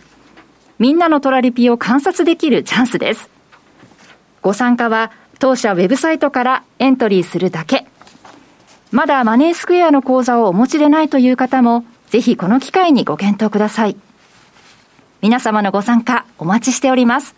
[0.79, 3.29] みんなのトラリピを観察できるチャンスです。
[4.41, 7.85] ご参加は当社ウェブサイトからエントリーするだけ。
[8.91, 13.97] まだマネースクエアの口座をお持ちでないという方も、ぜひこの機会にご検討ください。
[15.21, 17.35] 皆様のご参加お待ちしております。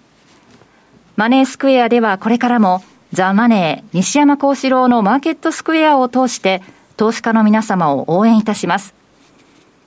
[1.17, 6.61] マネースクエアではこれからもザ・マネー西山幸四郎のマーケットスクエアを通して
[6.95, 8.95] 投資家の皆様を応援いたします。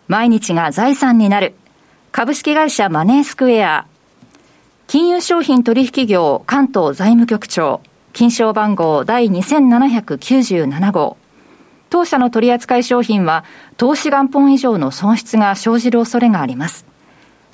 [0.08, 1.54] 毎日が財産になる
[2.12, 3.86] 株式会社マネースクエア
[4.86, 7.80] 金融商品取引業関東財務局長
[8.12, 11.16] 金賞番号第2797号
[11.88, 13.44] 当社の取扱い商品は
[13.78, 16.95] 投資元本以上の損失が生じる恐れがあります。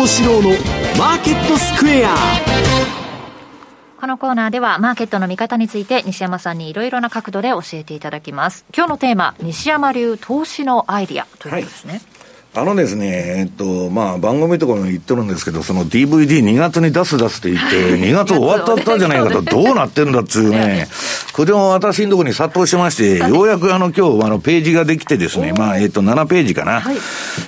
[0.00, 0.48] 幸四郎の
[0.98, 2.14] マーケットスクエア。
[4.00, 8.64] このコーナーではマーケットの見方について西山さんにいろいろな角度で教えていただきます。
[8.74, 12.02] 今日のテーマ西山流投資のアイディアということですね、はい。
[12.62, 20.88] あのですね、えっと、まあ、番組とかも言ってるんですけど、その DVD2 月に出す出すって言って、2月終わったったじゃないかと、どうなってるんだっつうね、
[21.32, 26.80] これも私のところに殺到しまして、ようやくあの、今日、あの、ページができてですね、まあ、えっと、7ページかな。
[26.80, 26.96] はい、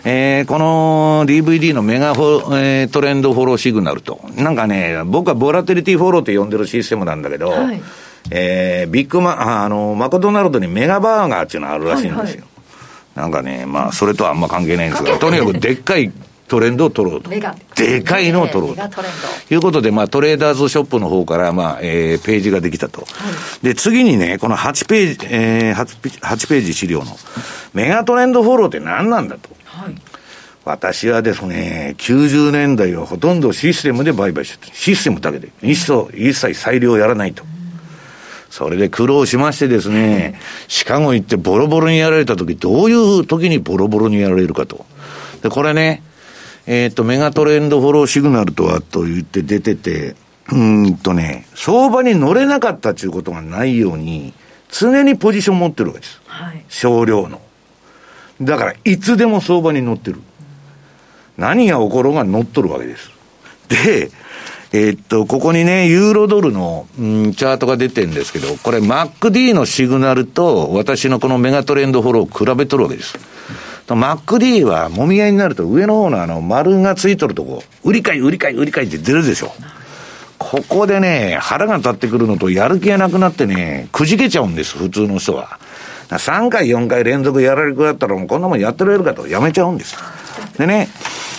[0.05, 4.21] えー、この DVD のメガフォ、えー、トレンドフォローシグナルと。
[4.37, 7.83] なんかね、僕はボラテリティフォローって呼んでるシステムなんだけど、はい、
[8.31, 12.19] えー、ビッグマ、あの、マクドナルドにメガバーガーっていうのがあるらしいんですよ。
[12.19, 12.45] はいはい
[13.15, 16.11] なんかね、まあ、それとはあんま関係ないんですが、とにかくでっかい
[16.53, 17.31] トレンドを取ろうと。
[17.31, 17.41] で
[18.03, 18.83] かいのを取ろうと。
[19.55, 23.01] いうことで、まあ、トレーダーズショップの方から、まあ、えー、ページができたと。
[23.01, 23.07] は
[23.63, 27.17] い、で、次にね、この8ページ、えー8、8ページ資料の、
[27.73, 29.49] メガトレンドフォローって何なんだと。
[29.65, 29.95] はい、
[30.67, 34.75] 私はですね、90年代はほとんどシステムで売買してた。
[34.75, 35.49] システムだけで。
[35.63, 37.45] 一切、一切裁量やらないと。
[38.51, 40.39] それで苦労しましてですね、
[40.69, 44.85] シカゴ行ってボロボロにやられた時、どういう時にボロボロにやられるかと。
[45.43, 46.03] で、これね、
[46.67, 50.15] えっ、ー、と、メガトレンドフォローシグナルとはと言って出てて、
[50.51, 54.33] うんとね、相場に乗れなかったということがないように、
[54.71, 56.21] 常にポジション持ってるわけです。
[56.27, 57.41] はい、少量の。
[58.41, 60.21] だから、いつでも相場に乗ってる。
[61.37, 63.11] 何が起ころうが乗っとるわけです。
[63.69, 64.11] で、
[64.73, 73.19] えー、っと、ここにね、ユーロドルの、うん、チャートが出てるんですけど、これ MacD のシグナルと私のこのメガトレンドフォローを比べとるわけです。
[73.87, 79.53] MacD はもみ合いになると上の方のあの丸がついとるとこ、売り買い、売り買い、売り買いって出るでしょ。
[80.39, 85.59] ここでね、腹が立ってくるのとやる気がなくなってね、くじけちゃうんです、普通の人は。
[86.11, 89.97] 3回、4回連続やられるくだったらもうこんなもんやってられるかとやめちゃうんです。
[90.59, 90.89] でね、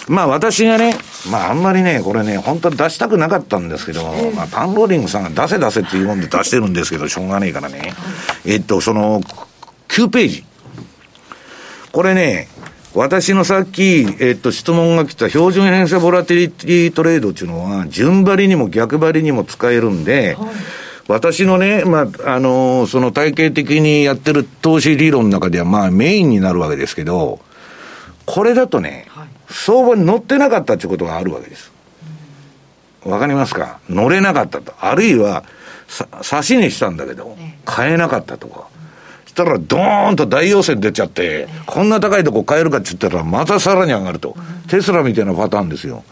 [0.07, 0.95] まあ私がね、
[1.29, 4.03] まああんまりね、これね、本当は出したくなかったんですけど、
[4.35, 7.93] まあパンローリングさんが出せ出せっていうもんで出してるんですけど、しょうがねえからね。
[8.45, 9.21] えっと、その、
[9.89, 10.45] 9ページ。
[11.93, 12.49] これね、
[12.95, 20.49] 私のさっき、えっと、質問が来た標準偏差ボラテリティトレードっていうのは、順張りにも逆張りにも使えるんで、はい
[21.09, 27.41] 私のね、まあ、あのー、その体系的にやってる投資理論の中では、まあ、メインになるわけですけど、
[28.25, 31.73] これだとね、はい、相場に乗ってなかったっていうことがあるわけです。
[33.03, 33.79] わかりますか？
[33.89, 34.73] 乗れなかったと。
[34.79, 35.43] あるいは、
[35.89, 38.69] さ、差しにしたんだけど、買えなかったとか。
[39.35, 44.37] そしたら、ドーンと大陽線出ちゃって、こんな高いとこ買えるかって言ったら、またさらに上がると。
[44.69, 46.03] テスラみたいなパターンですよ。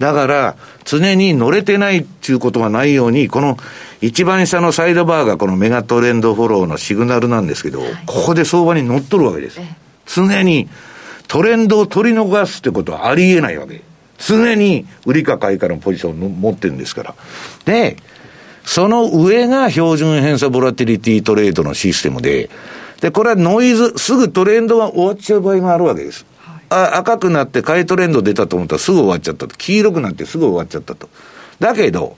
[0.00, 3.56] だから、常に乗れてないっていうことがないように、この
[4.00, 9.60] 一番下のサイドバーがこのメガトレンドフォローのシグナルなんですけど、ここで相場に乗っとるわけです。
[10.06, 10.68] 常に
[11.28, 13.80] トレンドを取り逃すってことはありえないわけ。
[14.18, 17.14] 常に売りか買いかのポジションを持ってるんですから。
[17.64, 17.96] で、
[18.66, 22.50] その上が標準偏差ボラティリティトレードのシステムで、
[23.00, 26.26] で、これはノイズ、すぐトレンドが終わっちゃう場合があるわけです。
[26.68, 29.56] あ赤くなって買いトレンド出たと思ったらすぐ終わっちゃったと。
[29.56, 31.08] 黄色くなってすぐ終わっちゃったと。
[31.60, 32.16] だけど、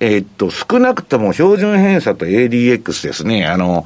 [0.00, 3.46] えー、っと、少なくとも標準偏差と ADX ですね。
[3.46, 3.84] あの、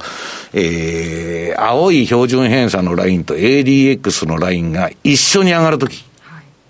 [0.53, 6.03] えー、青い標準偏差のラインと ADX のラインが一緒に上がるとき。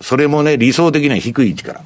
[0.02, 1.82] それもね、理想的には低い位置から。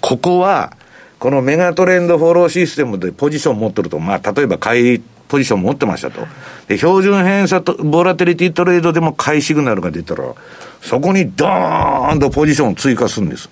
[0.00, 0.76] ここは、
[1.22, 6.26] このメガトレンドフォローシステムでポジション持ってると、まあ、例えば買いポジション持ってましたと。
[6.66, 10.34] で、標準偏差と、ボラテリティトレードでも買いシグナルが出たら、
[10.80, 13.48] そこにドーンとポジションを追加するんです。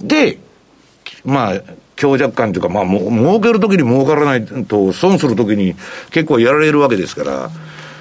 [0.00, 0.38] で、
[1.26, 1.60] まあ、
[1.94, 5.76] 強弱感というか、まあ、もう、儲けるときに儲からないと、損するときに
[6.10, 7.50] 結構やられるわけですから、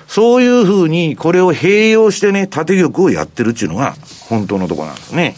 [0.08, 3.96] そういうふうに、これを併用してね、縦玉をやってるっていうのが、
[4.30, 5.36] 本当のところなんですね。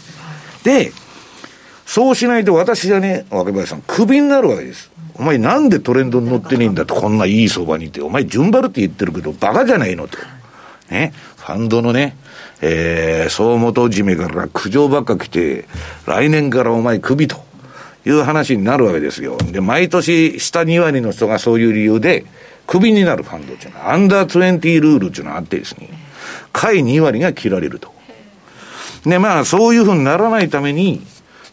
[0.62, 0.92] で、
[1.86, 4.90] そうしないと私はね、若林さん、クビになるわけです。
[5.16, 8.00] お前なんでトレンドに乗ってねえんだと、こんないい相場にって。
[8.00, 10.18] お前順張るって言ってるけど、バカじゃないのと。
[10.90, 11.12] ね。
[11.36, 12.16] ファンドのね、
[12.62, 15.66] えー、総元締めから苦情ばっか来て、
[16.06, 17.44] 来年からお前クビと
[18.06, 19.36] いう話になるわけですよ。
[19.36, 22.24] で、毎年下2割の人がそういう理由で、
[22.66, 25.90] クビになるファンドっていうのは、アンダー20ルールっていうのがあってですね、
[26.52, 27.92] 下位2割が切られると。
[29.04, 31.06] で、まあ、そういうふうにならないために、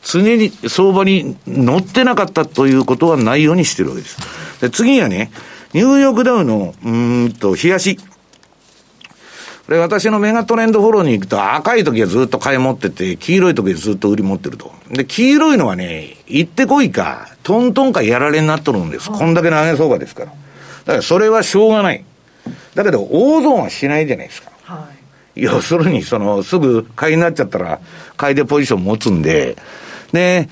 [0.03, 4.17] 常に相場に乗ってなかったということはないようにしてるわけです。
[4.61, 5.31] で、次はね、
[5.73, 7.97] ニューヨークダウの、うんと、冷やし。
[9.71, 14.73] これ私のメガトレンドフォローに行くと赤い時はずっと買い持ってて、黄色い時はずっと売り持ってると。
[14.89, 19.09] で、黄色いのはね、行ってこいか、トントンかやられになっとるんです。
[19.09, 20.27] こんだけの上げ相場ですから。
[20.27, 22.03] だからそれはしょうがない。
[22.75, 24.51] だけど、大損はしないじゃないですか。
[24.63, 24.89] は
[25.35, 27.79] い、要するに、その、すぐ買いになっちゃったら、
[28.17, 29.55] 買いでポジション持つんで、
[30.11, 30.49] で、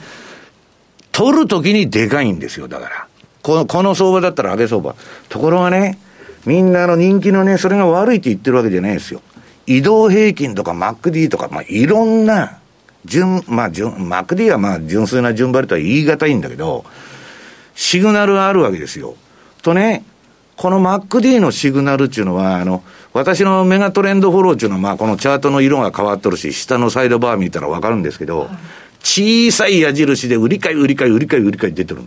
[1.12, 3.08] 取るときにでかいんですよ、だから。
[3.42, 4.96] この、この相場だったら上げ相場。
[5.28, 5.98] ところがね、
[6.46, 9.22] みんなの人気のね、それが悪いって言ってるわけじゃないですよ。
[9.66, 12.60] 移動平均とか MacD とか、まあ、いろんな、
[13.06, 16.86] 順、まあ、順、MacD はまあ、純粋な順張りとは言い難いんだけど、
[17.76, 19.16] シグナルがあるわけですよ。
[19.62, 20.04] とね、
[20.58, 22.84] この MacD のシグナルっていうのは、あの、
[23.14, 28.50] 私のメガトレンドフォローっていうのは、まあ、このチャートの色が変わっとるし、下のサイドバー見たらわかるんですけど、
[29.10, 32.02] 小さい矢印で売り買い、売り買い、売り買い、売り買い出てる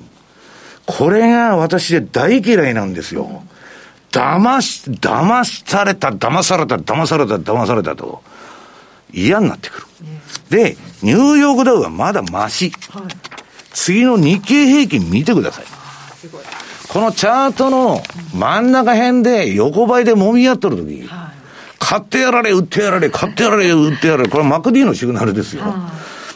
[0.87, 3.43] これが私で大嫌いなんですよ。
[4.13, 8.23] 騙し、騙された、騙された、騙された、騙されたと、
[9.13, 9.87] 嫌になってくる。
[10.49, 12.71] で、ニューヨークダウはまだマシ。
[13.73, 15.65] 次の日経平均見てください。
[16.89, 18.01] このチャートの
[18.33, 21.09] 真ん中辺で横ばいで揉み合っとるとき、
[21.81, 25.65] 買ってやられ、売ってやられ、買ってやられ、売ってやられ、これマクディのシグナルですよ。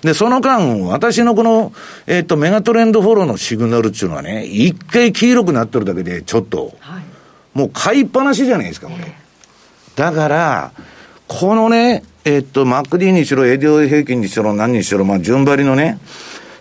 [0.03, 1.73] で、その間、私のこの、
[2.07, 7.03] えっ、ー、と、メガトレンドフォローのシグナルっていうのはね、一回黄色くなってるだけで、ちょっと、はい、
[7.55, 9.05] もう買いっぱなしじゃないですか、これ。
[9.07, 10.73] えー、だから、
[11.29, 15.99] このね、えっ、ー、と、マックディにしろ、ADO 平均にしろ、何にしろ、まあ、順張りのね、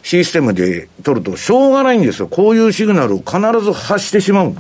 [0.04, 2.28] システムで取ると、しょうがないんですよ。
[2.28, 4.56] こういうシグナルを必ず発してしまう。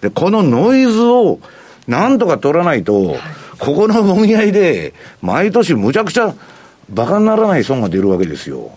[0.00, 1.38] で、このノイズを、
[1.86, 3.16] なんとか取らないと、
[3.58, 6.34] ここのもみ合いで、毎年むちゃくちゃ
[6.92, 8.72] 馬鹿にならない損が出るわけですよ。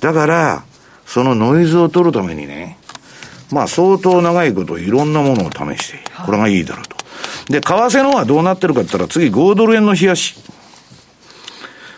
[0.00, 0.64] だから、
[1.06, 2.78] そのノイズを取るためにね、
[3.50, 6.96] まあ相当長いこといろんなものを試して、これがいいだろうと。
[7.52, 10.36] で、為替の方はどうなってるかって言ったら次5ドル円の冷やし。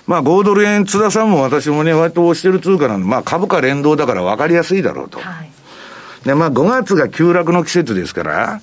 [0.07, 5.18] まあ5ドル円、津田さんも私もね、割と押してる通貨なんで、まあ株価連動だから分かりやすいだろうと。
[5.20, 5.51] はい、
[6.24, 8.61] で、まあ5月が急落の季節ですから、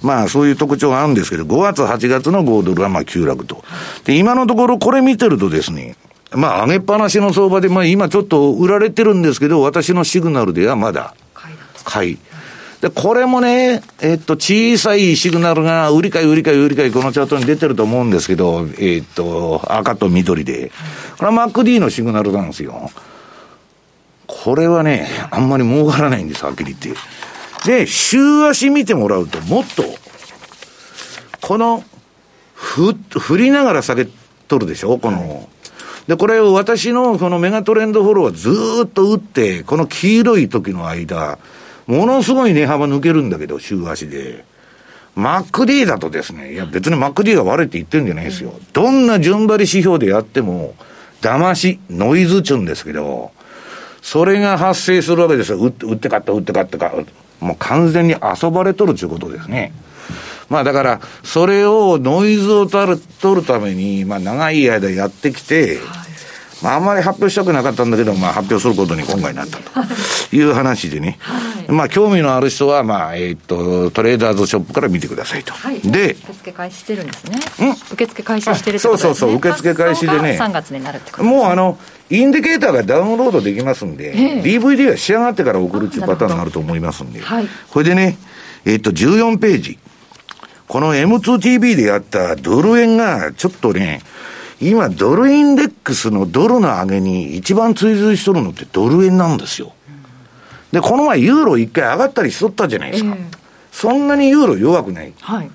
[0.00, 3.62] まあそういう特徴があるんですけど、5月、8月の5ドルはまあ急落と。
[4.04, 5.96] で、今のところこれ見てるとですね、
[6.34, 11.14] まあ、上げっぱなしの相場で、まあ、今ちょっと売られてるんですけど、私のシグナルではまだ、
[11.84, 12.18] 買い。
[12.80, 20.72] で、これもね、えっと、小さいシグナルが、売り買い、売り買い、売り買い、このチャートに出てると思うんですけど、えっと、赤と緑で。
[21.18, 22.90] これは MacD のシグナルなんですよ。
[24.26, 27.00] これはね、あんまり儲からないんです、はっきり言って。
[27.66, 28.18] で、週
[28.48, 29.84] 足見てもらうと、もっと、
[31.40, 31.84] この、
[32.54, 34.08] ふ、振りながら下げ
[34.48, 34.98] とるでしょ？
[34.98, 35.48] この、
[36.08, 41.38] で、これを私のこのメガトレンドフォローはずっと打って、この黄色い時の間、
[41.86, 44.44] ものすごい値幅抜けるんだけど、週足で。
[45.16, 48.54] MacD だとですね、いや別に MacD が悪いって言ってるんじゃないですよ。
[48.72, 50.74] どんな順張り指標でやっても、
[51.20, 53.30] 騙し、ノイズちゅうんですけど、
[54.00, 55.58] それが発生するわけですよ。
[55.58, 56.92] 売って売って買った、売って買ったか。
[57.40, 59.72] もう完全に遊ばれとるということですね。
[60.52, 65.78] まあだから、それをノイズを取る取るために、まあ長い間やってきて、
[66.62, 71.16] まああんまり発表したくなかったんだけど、まあ発表することに今回なったという話でね。
[71.20, 75.54] はい、まあ興味のある人は、まあ、えー、っと、トレーダーズショップから見てくださいと。
[75.54, 77.38] はい、で、受付開始してるんですね。
[77.92, 79.14] 受付開始してるってことですね。
[79.14, 80.38] そうそうそう、受付開始でね。
[80.38, 81.78] 3月になるってこと、ね、もうあの、
[82.10, 88.18] インディケーターがダウンロードできますんで、えー、DVD が仕上がってから送るっていうパターンになると思いますんで、はい、これでね、
[88.66, 89.78] えー、っと、14ページ。
[90.72, 94.00] この M2TV でやったドル円がちょっとね、
[94.58, 99.74] 今ドルインデックスのドルの上げに一番追随しとるのってドル円なんですよ。
[100.72, 103.14] で、この前ユーロ一回上がったりしとったじゃないですか。
[103.14, 103.36] えー、
[103.70, 105.12] そんなにユーロ弱くない。
[105.20, 105.50] はい。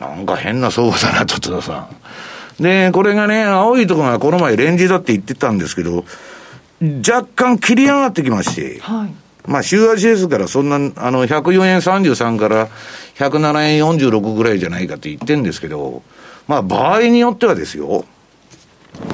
[0.00, 1.86] なんか変な相場だな、と津田さ
[2.58, 2.62] ん。
[2.62, 6.06] で、これがね、青いところがこの前レンジだって言ってたんですけど、
[7.06, 9.12] 若干切り上がってきまして、はい、
[9.48, 12.68] まあ、週足ですから、そんな、あの、104円33から
[13.16, 16.02] 107円46ぐらいじゃないかって言ってるんですけど、
[16.46, 18.04] まあ、場合によってはですよ、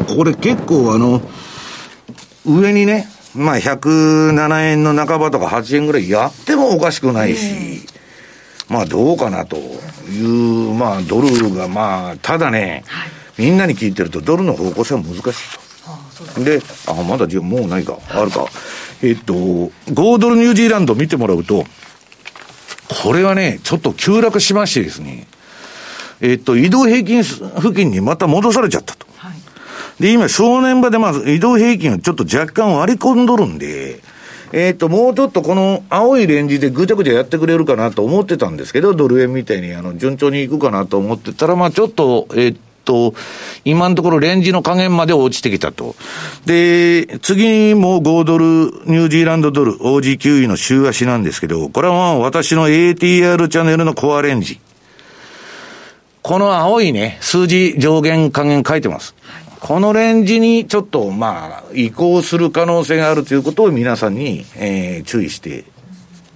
[0.09, 1.22] これ結構あの、
[2.45, 3.07] 上にね、
[3.37, 7.87] まあ、107円の半ばとか8円ぐらいやってもおかしくないし、
[8.68, 15.22] まあ、どうかなという、まあ、ドルが、まあ、ただね、はい、みんなに聞いてると、ドルの方向性は難しい
[16.35, 16.43] と。
[16.43, 18.47] で、あ、まだもうないか、あるか。
[19.05, 21.65] えっと、5ドルニュージーランド見てもらうと、
[23.03, 25.27] これはね、ちょっと急落しましてですね、
[26.23, 29.07] えっと、移動平均付近にまた戻されちゃったと。
[29.19, 34.01] はい、で、今、正念場でまず移動平均をちょっと若干割り込んどるんで、
[34.53, 43.14] えっ、と、もうちょっとこの青いレンジでぐちゃぐちゃやってくれるかなと思ってたんですけど、ドル円みたいにあの順調にいくかなと思ってたら、まあちょっと、えっ、と、と
[43.64, 45.97] 今のところレンジの加減まで落ちてきたと。
[46.47, 54.61] で、次も5ドル、ニュージーランドドル、OG9 位の週足なんですけど、これは私の ATR チャンネルのコアレンジ。
[56.22, 59.14] この青いね、数字上限加減書いてます。
[59.61, 65.64] このレンジにちょっとまあ移行する可能性があるということを皆さんに、えー、注意して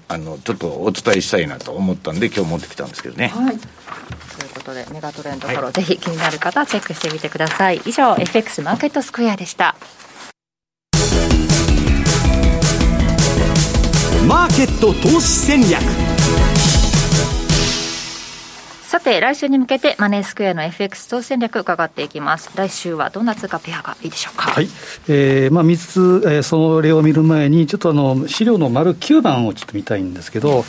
[0.08, 3.28] あのちょっとお伝えしたいなと思ったんで今日持ってきたんですけどね。
[3.28, 3.58] はい
[4.58, 9.76] ことでメガトレンドフォロー、はい、ぜひ気になる方はチェックしてみてください以上 FX マーケットスクエアでした
[14.26, 15.80] マーケット投資戦略
[18.82, 22.50] さて、来週に向けてマネースクエアの FX 投資戦略伺っていきます。
[22.54, 24.50] 来週はどんな通貨ペアがいいでしょうか？
[24.50, 24.68] はい。
[25.08, 25.76] えー、まあ3
[26.22, 30.64] つ、えー、それを見る前に、ちょっとあの、資料の丸9番をちょっと見たいんですけど、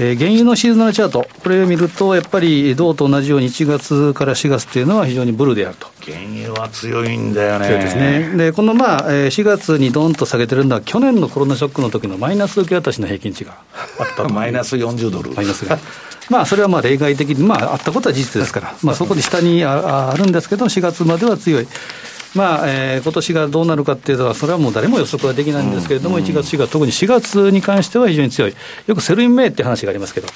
[0.00, 5.88] えー、原油のシーズナルチャート、これを見ると、やっぱり銅と同じように1月から4月というのは非常にブルであると。
[6.06, 7.66] 原油は強いんだよね。
[7.66, 8.32] 強いですね。
[8.36, 13.56] で、このまあ、4月にどんと下げてるのは、去年のコロナショックの時のマイナス受け渡しの平均値が
[13.98, 14.28] あったと。
[14.32, 15.32] マイナス40ドル。
[15.32, 15.76] マイナスが。
[16.30, 21.66] まあ、それはまあ例外的に、まあ、あったことは事実ですから、まあ、そこで下にああるんですけど、4月までは強い。
[22.34, 28.54] まあえー、今年がどうなるかっていうのは、それはもう誰も予測はできないんですけれども、1月、4月、特に4月に関しては非常に強い、
[28.86, 30.28] よく Sell in May って話がありますけど、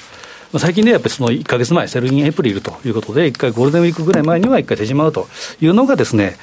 [0.59, 5.27] 最近でやっぱりその1か月前、 Sell in April ということで、1回ゴールデンウィークぐらい前には1回手締まうと
[5.59, 6.35] いうのがですね、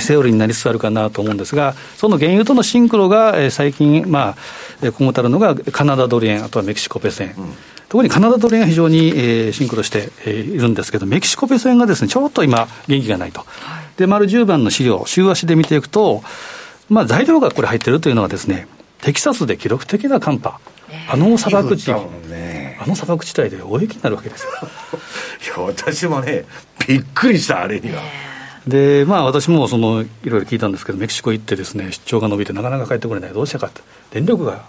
[0.00, 4.36] セオリーになりつつあるかなと思うんですが、その原油とのシンクロが最近、ま
[4.82, 7.34] あ、今後たるのがカナダドル円、あとはメキシコペソ円。
[7.38, 7.54] うん
[7.94, 13.40] 特にカナダドル円が非常に、えー、シンクロして、えー、いるんですけど、メキシコペソ円がですね、ちょっと今、元気がないと。
[13.40, 16.22] はい、で、丸10番の資料、週足で見ていくと、
[16.88, 18.66] まあ、材料がこれ入ってるというのはですね、
[19.00, 20.58] テキサスで記録的な寒波。
[21.08, 21.92] あの砂漠地、
[22.28, 24.50] ね、あの砂漠地帯で大雪になるわけですよ。
[25.56, 26.44] いや、私もね、
[26.86, 28.00] びっくりした、あれには。
[28.66, 33.82] で、まあ、私もそのいろいろ聞いたんですけど、メキシコ行ってですね、出張が伸びて、なかなか帰ってこれない、どうしたかって、
[34.12, 34.62] 電力が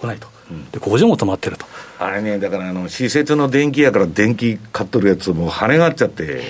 [0.00, 0.28] 来ないと、
[0.72, 1.66] で工場も止まってると。
[1.98, 6.42] あれね、だからあの施設の電気やから電気買っとるやつ、もう跳ねがっちゃって。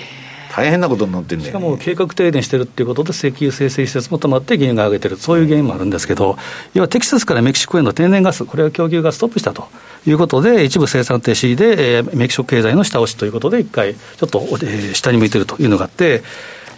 [0.57, 6.35] 大変なことになってんね、しかも計画停電してるっていうことで、石油生成施設も止まって原油が上げてる、そういう原因もあるんですけど、
[6.73, 9.67] 要はテキサスからメキシコへの天然ガス、これは供給がストップしたと
[10.07, 16.23] いうことで、一部生産停止で、えー、メキシコ経済の下押しということで、一回、ちょっと、えー、下に向いてるというのがあって、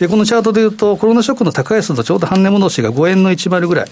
[0.02, 3.88] でこのチャートでいうと、コロナショックの高安とちょうど半値戻しが5円の1割ぐらい。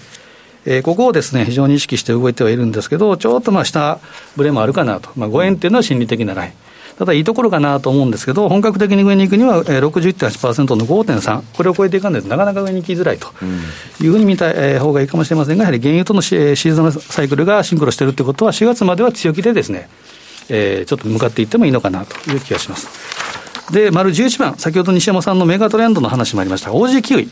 [0.66, 4.00] えー、ここをですね、非常に意識して動いてはいるんですけど、ちょっとまあ下
[4.36, 5.08] 振れもあるかなと。
[5.16, 6.52] まあ5円っていうのは心理的なライン。
[6.98, 13.28] ただいいところかなと思うんですけど、本格的に上に行くには、えー、61.8%の5.3、これを超えていかないとなかなか上に行きづらいと
[14.02, 19.88] いうふうに見た、えー、方がいいかもしれませんが、やはり原油とのシーズンサイクルがシンクロしているということは、4月までは強気でですね、
[20.48, 23.47] えー、ちょっと向かっていってもいいのかなという気がします。
[23.70, 27.30] で、丸11番、先ほど西山さんのメガトレンドの話もありました、OG キウイ、うん、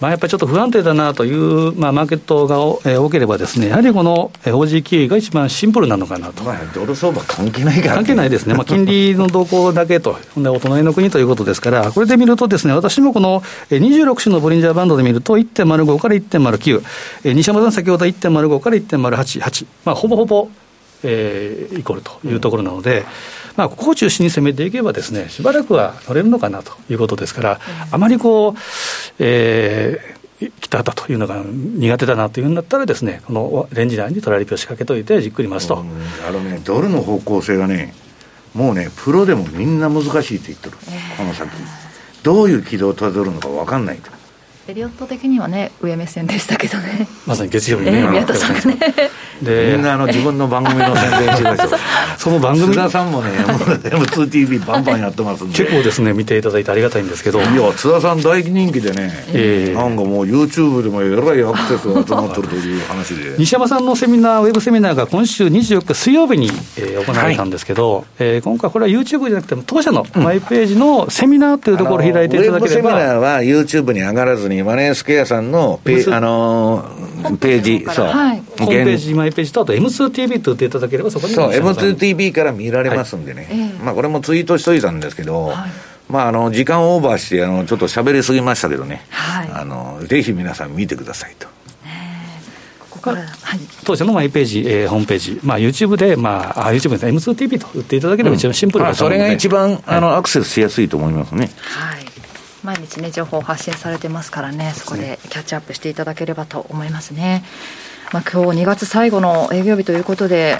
[0.00, 2.56] まあ、やっぱりちょっと不安定だなという、まあ、マーケットが、
[2.90, 6.44] えー、多ければですね、やはりこの OG キウイが一番シンプルなのかなと。
[6.44, 16.82] まあ、ドル相場関係ないから、ね、関係ないですね、まあ、金利の動向だけと、でお隣の国ということですから、これで見るとですね、私もこの26種のボリンジャーバンドで見ると、1.05から1.09、
[17.24, 20.48] えー、西山さん、先ほど1.05から1.08、8、まあ、ほぼほぼ、
[21.04, 23.04] えー、イコールというところなので、うん
[23.56, 28.54] まあ、ここを中心に攻めていけばですね、しばらくは乗れるのかなということですから、あまりこう、
[29.20, 35.78] えー、北畑というのが苦手だなというふうになったらですね、このレンジ内にトラリピを仕掛けといて、じっくり待つと。
[35.78, 37.94] あのね、ドルの方向性がね、
[38.54, 40.76] もうね、プロでもみんな難しいって言ってる、
[41.16, 41.50] この先。
[42.24, 44.10] どういう軌道をたどるのか分かんないと。
[44.66, 47.06] エリオット的にはね、上目線でしたけどね。
[47.26, 49.10] まさに月曜日ね、えー、宮田さんがね。
[49.42, 51.68] でみんなあの自分の番組の宣伝してるでしょ
[52.16, 55.58] その番組津田さんもね M2TV バンバンやってますんで。
[55.58, 57.40] 結構ですね見ていただいてありがたいんですけど。
[57.40, 63.34] いや津田さん大人気でね、えー、なんかもう YouTube でもえらいアクセスが集まってるという話で。
[63.38, 85.70] 西山さんのセミナーウェブセミナーが今週24日水曜日に、えー、行われたんですけど、はい、えー、今回これは YouTube じゃなくても当社のマイページのセミナーというところを開いていただければ、うん、ウェブセミナーは YouTube に上がらずにマネースクエアさんのペ,、あのー、ページそう、はい、ホームページマイページとあと M2TV と打っていただければそこにそう M2TV から見られますんでね、はい、まあこれもツイートしといたんですけど、はい。
[86.08, 91.48] まあ、あの時間オーバーしてあのちょっと喋りすぎましたけどね、はい、あのぜひ皆さん見てくださいと。
[93.10, 101.50] はい、当社のマイページ、えー、ホームページ、まあ、YouTube で、まあ、YouTube で M2TV と打っていただければ一番シンプルだと思うので、うん、それが一番、あのアクセスしやすいと思いますね。
[101.60, 102.13] はい
[102.64, 107.44] 毎日ね情報を発信されてますからねそこでキャッチアップしていただければと思いますね。
[108.12, 110.58] まあ、今日2月最後の営業日ということで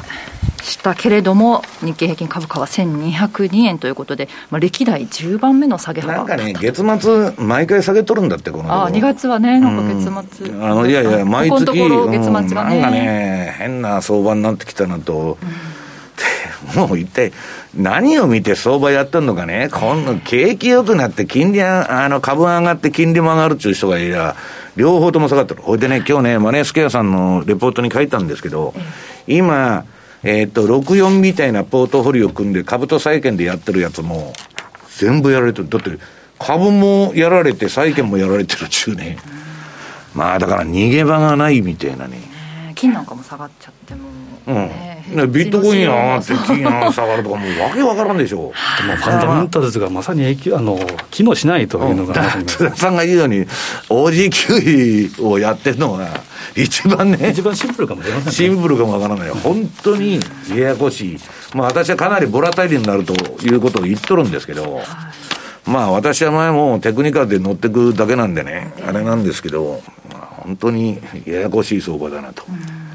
[0.62, 15.38] したけれども、日経平均株価は1202円ということで、まあ、歴代10番目の下げ幅なんかね、月末、毎回下げとるんだって、このあ2月はね、なんか月末、うん、あのいやいや、 毎月、ここ月末がね、うん、なんかね、変な相場になってきたなと。
[15.40, 15.48] うん、
[16.74, 17.32] もう一体、
[17.76, 24.36] 何を見て相場やってんのかね、こんな景気良くなって、金利あの株上がって金利も上がるっていう人がいりゃ、
[24.76, 25.62] 両方とも下がってる。
[25.62, 28.74] ほいでね、今日ね、マネースケアさんのレポートに書いたんですけど、
[29.26, 29.84] 今、
[30.22, 34.32] えっ、と、64みたいなポートフォリオ組んで株と債券でやってるやつも、
[34.96, 35.68] 全部やられてる。
[35.68, 35.90] だって、
[36.38, 39.18] 株もやられて、債券もやられてるっちゅうね。
[40.14, 42.18] まあ、だから逃げ場がないみたいなね。
[42.74, 44.08] 金なんかも下がっちゃっても、
[44.46, 48.82] うん、ビットコイン上がって金が下がるとかもうわけわからんでしょう。
[48.82, 50.78] でもファンダメンタルズがまさに影響あの
[51.10, 53.46] 機能しないというのが、うん、津田さんが言うように
[53.88, 56.08] OG9 をやってるのが
[56.56, 60.20] 一番ね一番シンプルかもしれません、ね、シンプルかもわからない本当に
[60.50, 61.18] ややこしい。
[61.54, 63.14] まあ私はかなりボラタイルになると
[63.46, 64.80] いうことを言っとるんですけど、
[65.66, 69.80] まあ私は前もテクニカルで乗ってくだけなんでね、あれなんですけど、
[70.12, 72.44] まあ、本当にややこしい相場だなと。
[72.46, 72.93] 今日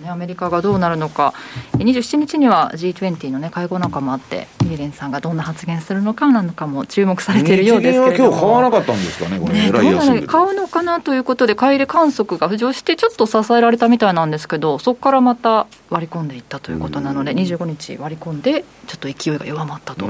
[0.00, 1.34] ね、アメリカがどうなるのか、
[1.74, 20.06] 27日には G20 の、ね、会合なんかもあって、イエレンさんがどんな発言するのかなのかも注目されているようですけれども、今日買わなかったんですかね、これ、ね、ね買うのかなということで、買い入れ観測が浮上して、ちょっと支えられたみたいなんですけど、そこからまた割り込んでいったということなので、25日割り込んで、ちょっと勢いが弱まったと、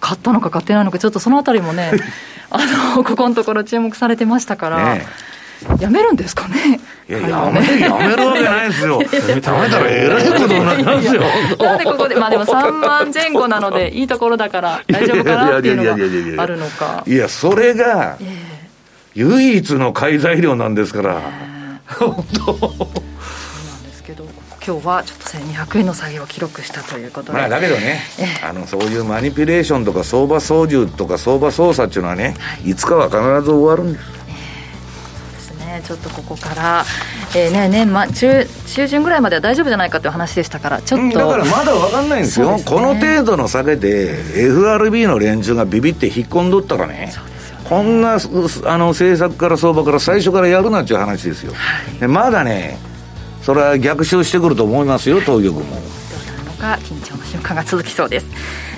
[0.00, 1.92] 買ったのか買ってないのか、ちょっとそのあたりもね、
[2.50, 2.58] あ
[2.96, 4.94] のここのところ注目されてましたから。
[4.94, 5.06] ね
[5.78, 6.80] やめるんですかね。
[7.18, 9.02] いや、やめ、やめるわけないですよ。
[9.28, 11.22] やめたらえらいことになりますよ。
[11.58, 17.04] なんでここで、まあでも3万前後なので、いいところだから大丈夫かなっていうのがあるのか。
[17.06, 18.16] いや、それが、
[19.14, 21.20] 唯一の買い材料なんですから。
[21.86, 23.02] 本当。
[24.64, 28.00] 今日はちょっと1200円の下げを記録したということで、まあ、だけどね、
[28.44, 34.21] あのそういうマニピュレーションとか相場操縦とか相場操作っていうのはね、はい、いつかは必ず終わるんです。
[35.80, 36.84] ちょっとここから、
[37.34, 44.18] えーね年ま、中中旬ぐらいまでは大丈夫じゃないかという話でしたから、ちょっと、だからまだ分かんないんですよ、すね、この程度の下げで、
[44.48, 47.12] FRB の連中がビビって引っ込んどったらね、
[47.64, 52.78] こんなあの政策から相場から最初からやるなっていう話ですよ、はい、まだね、
[53.42, 55.60] それは逆襲してくると思いますよ、当局も。
[55.60, 55.64] どう
[56.26, 58.26] なるのか、緊張の瞬間が続きそうです。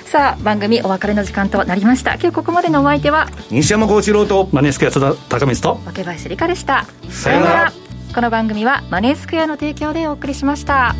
[0.05, 2.13] さあ番組お別れの時間となりました。
[2.13, 6.85] 今日ここまでのお相手は西山幸四郎とマネースクエア津田高光と若林理香でした。
[7.09, 7.73] さようなら。
[8.13, 10.95] この番組はマネースクエアの提供でお送りしました。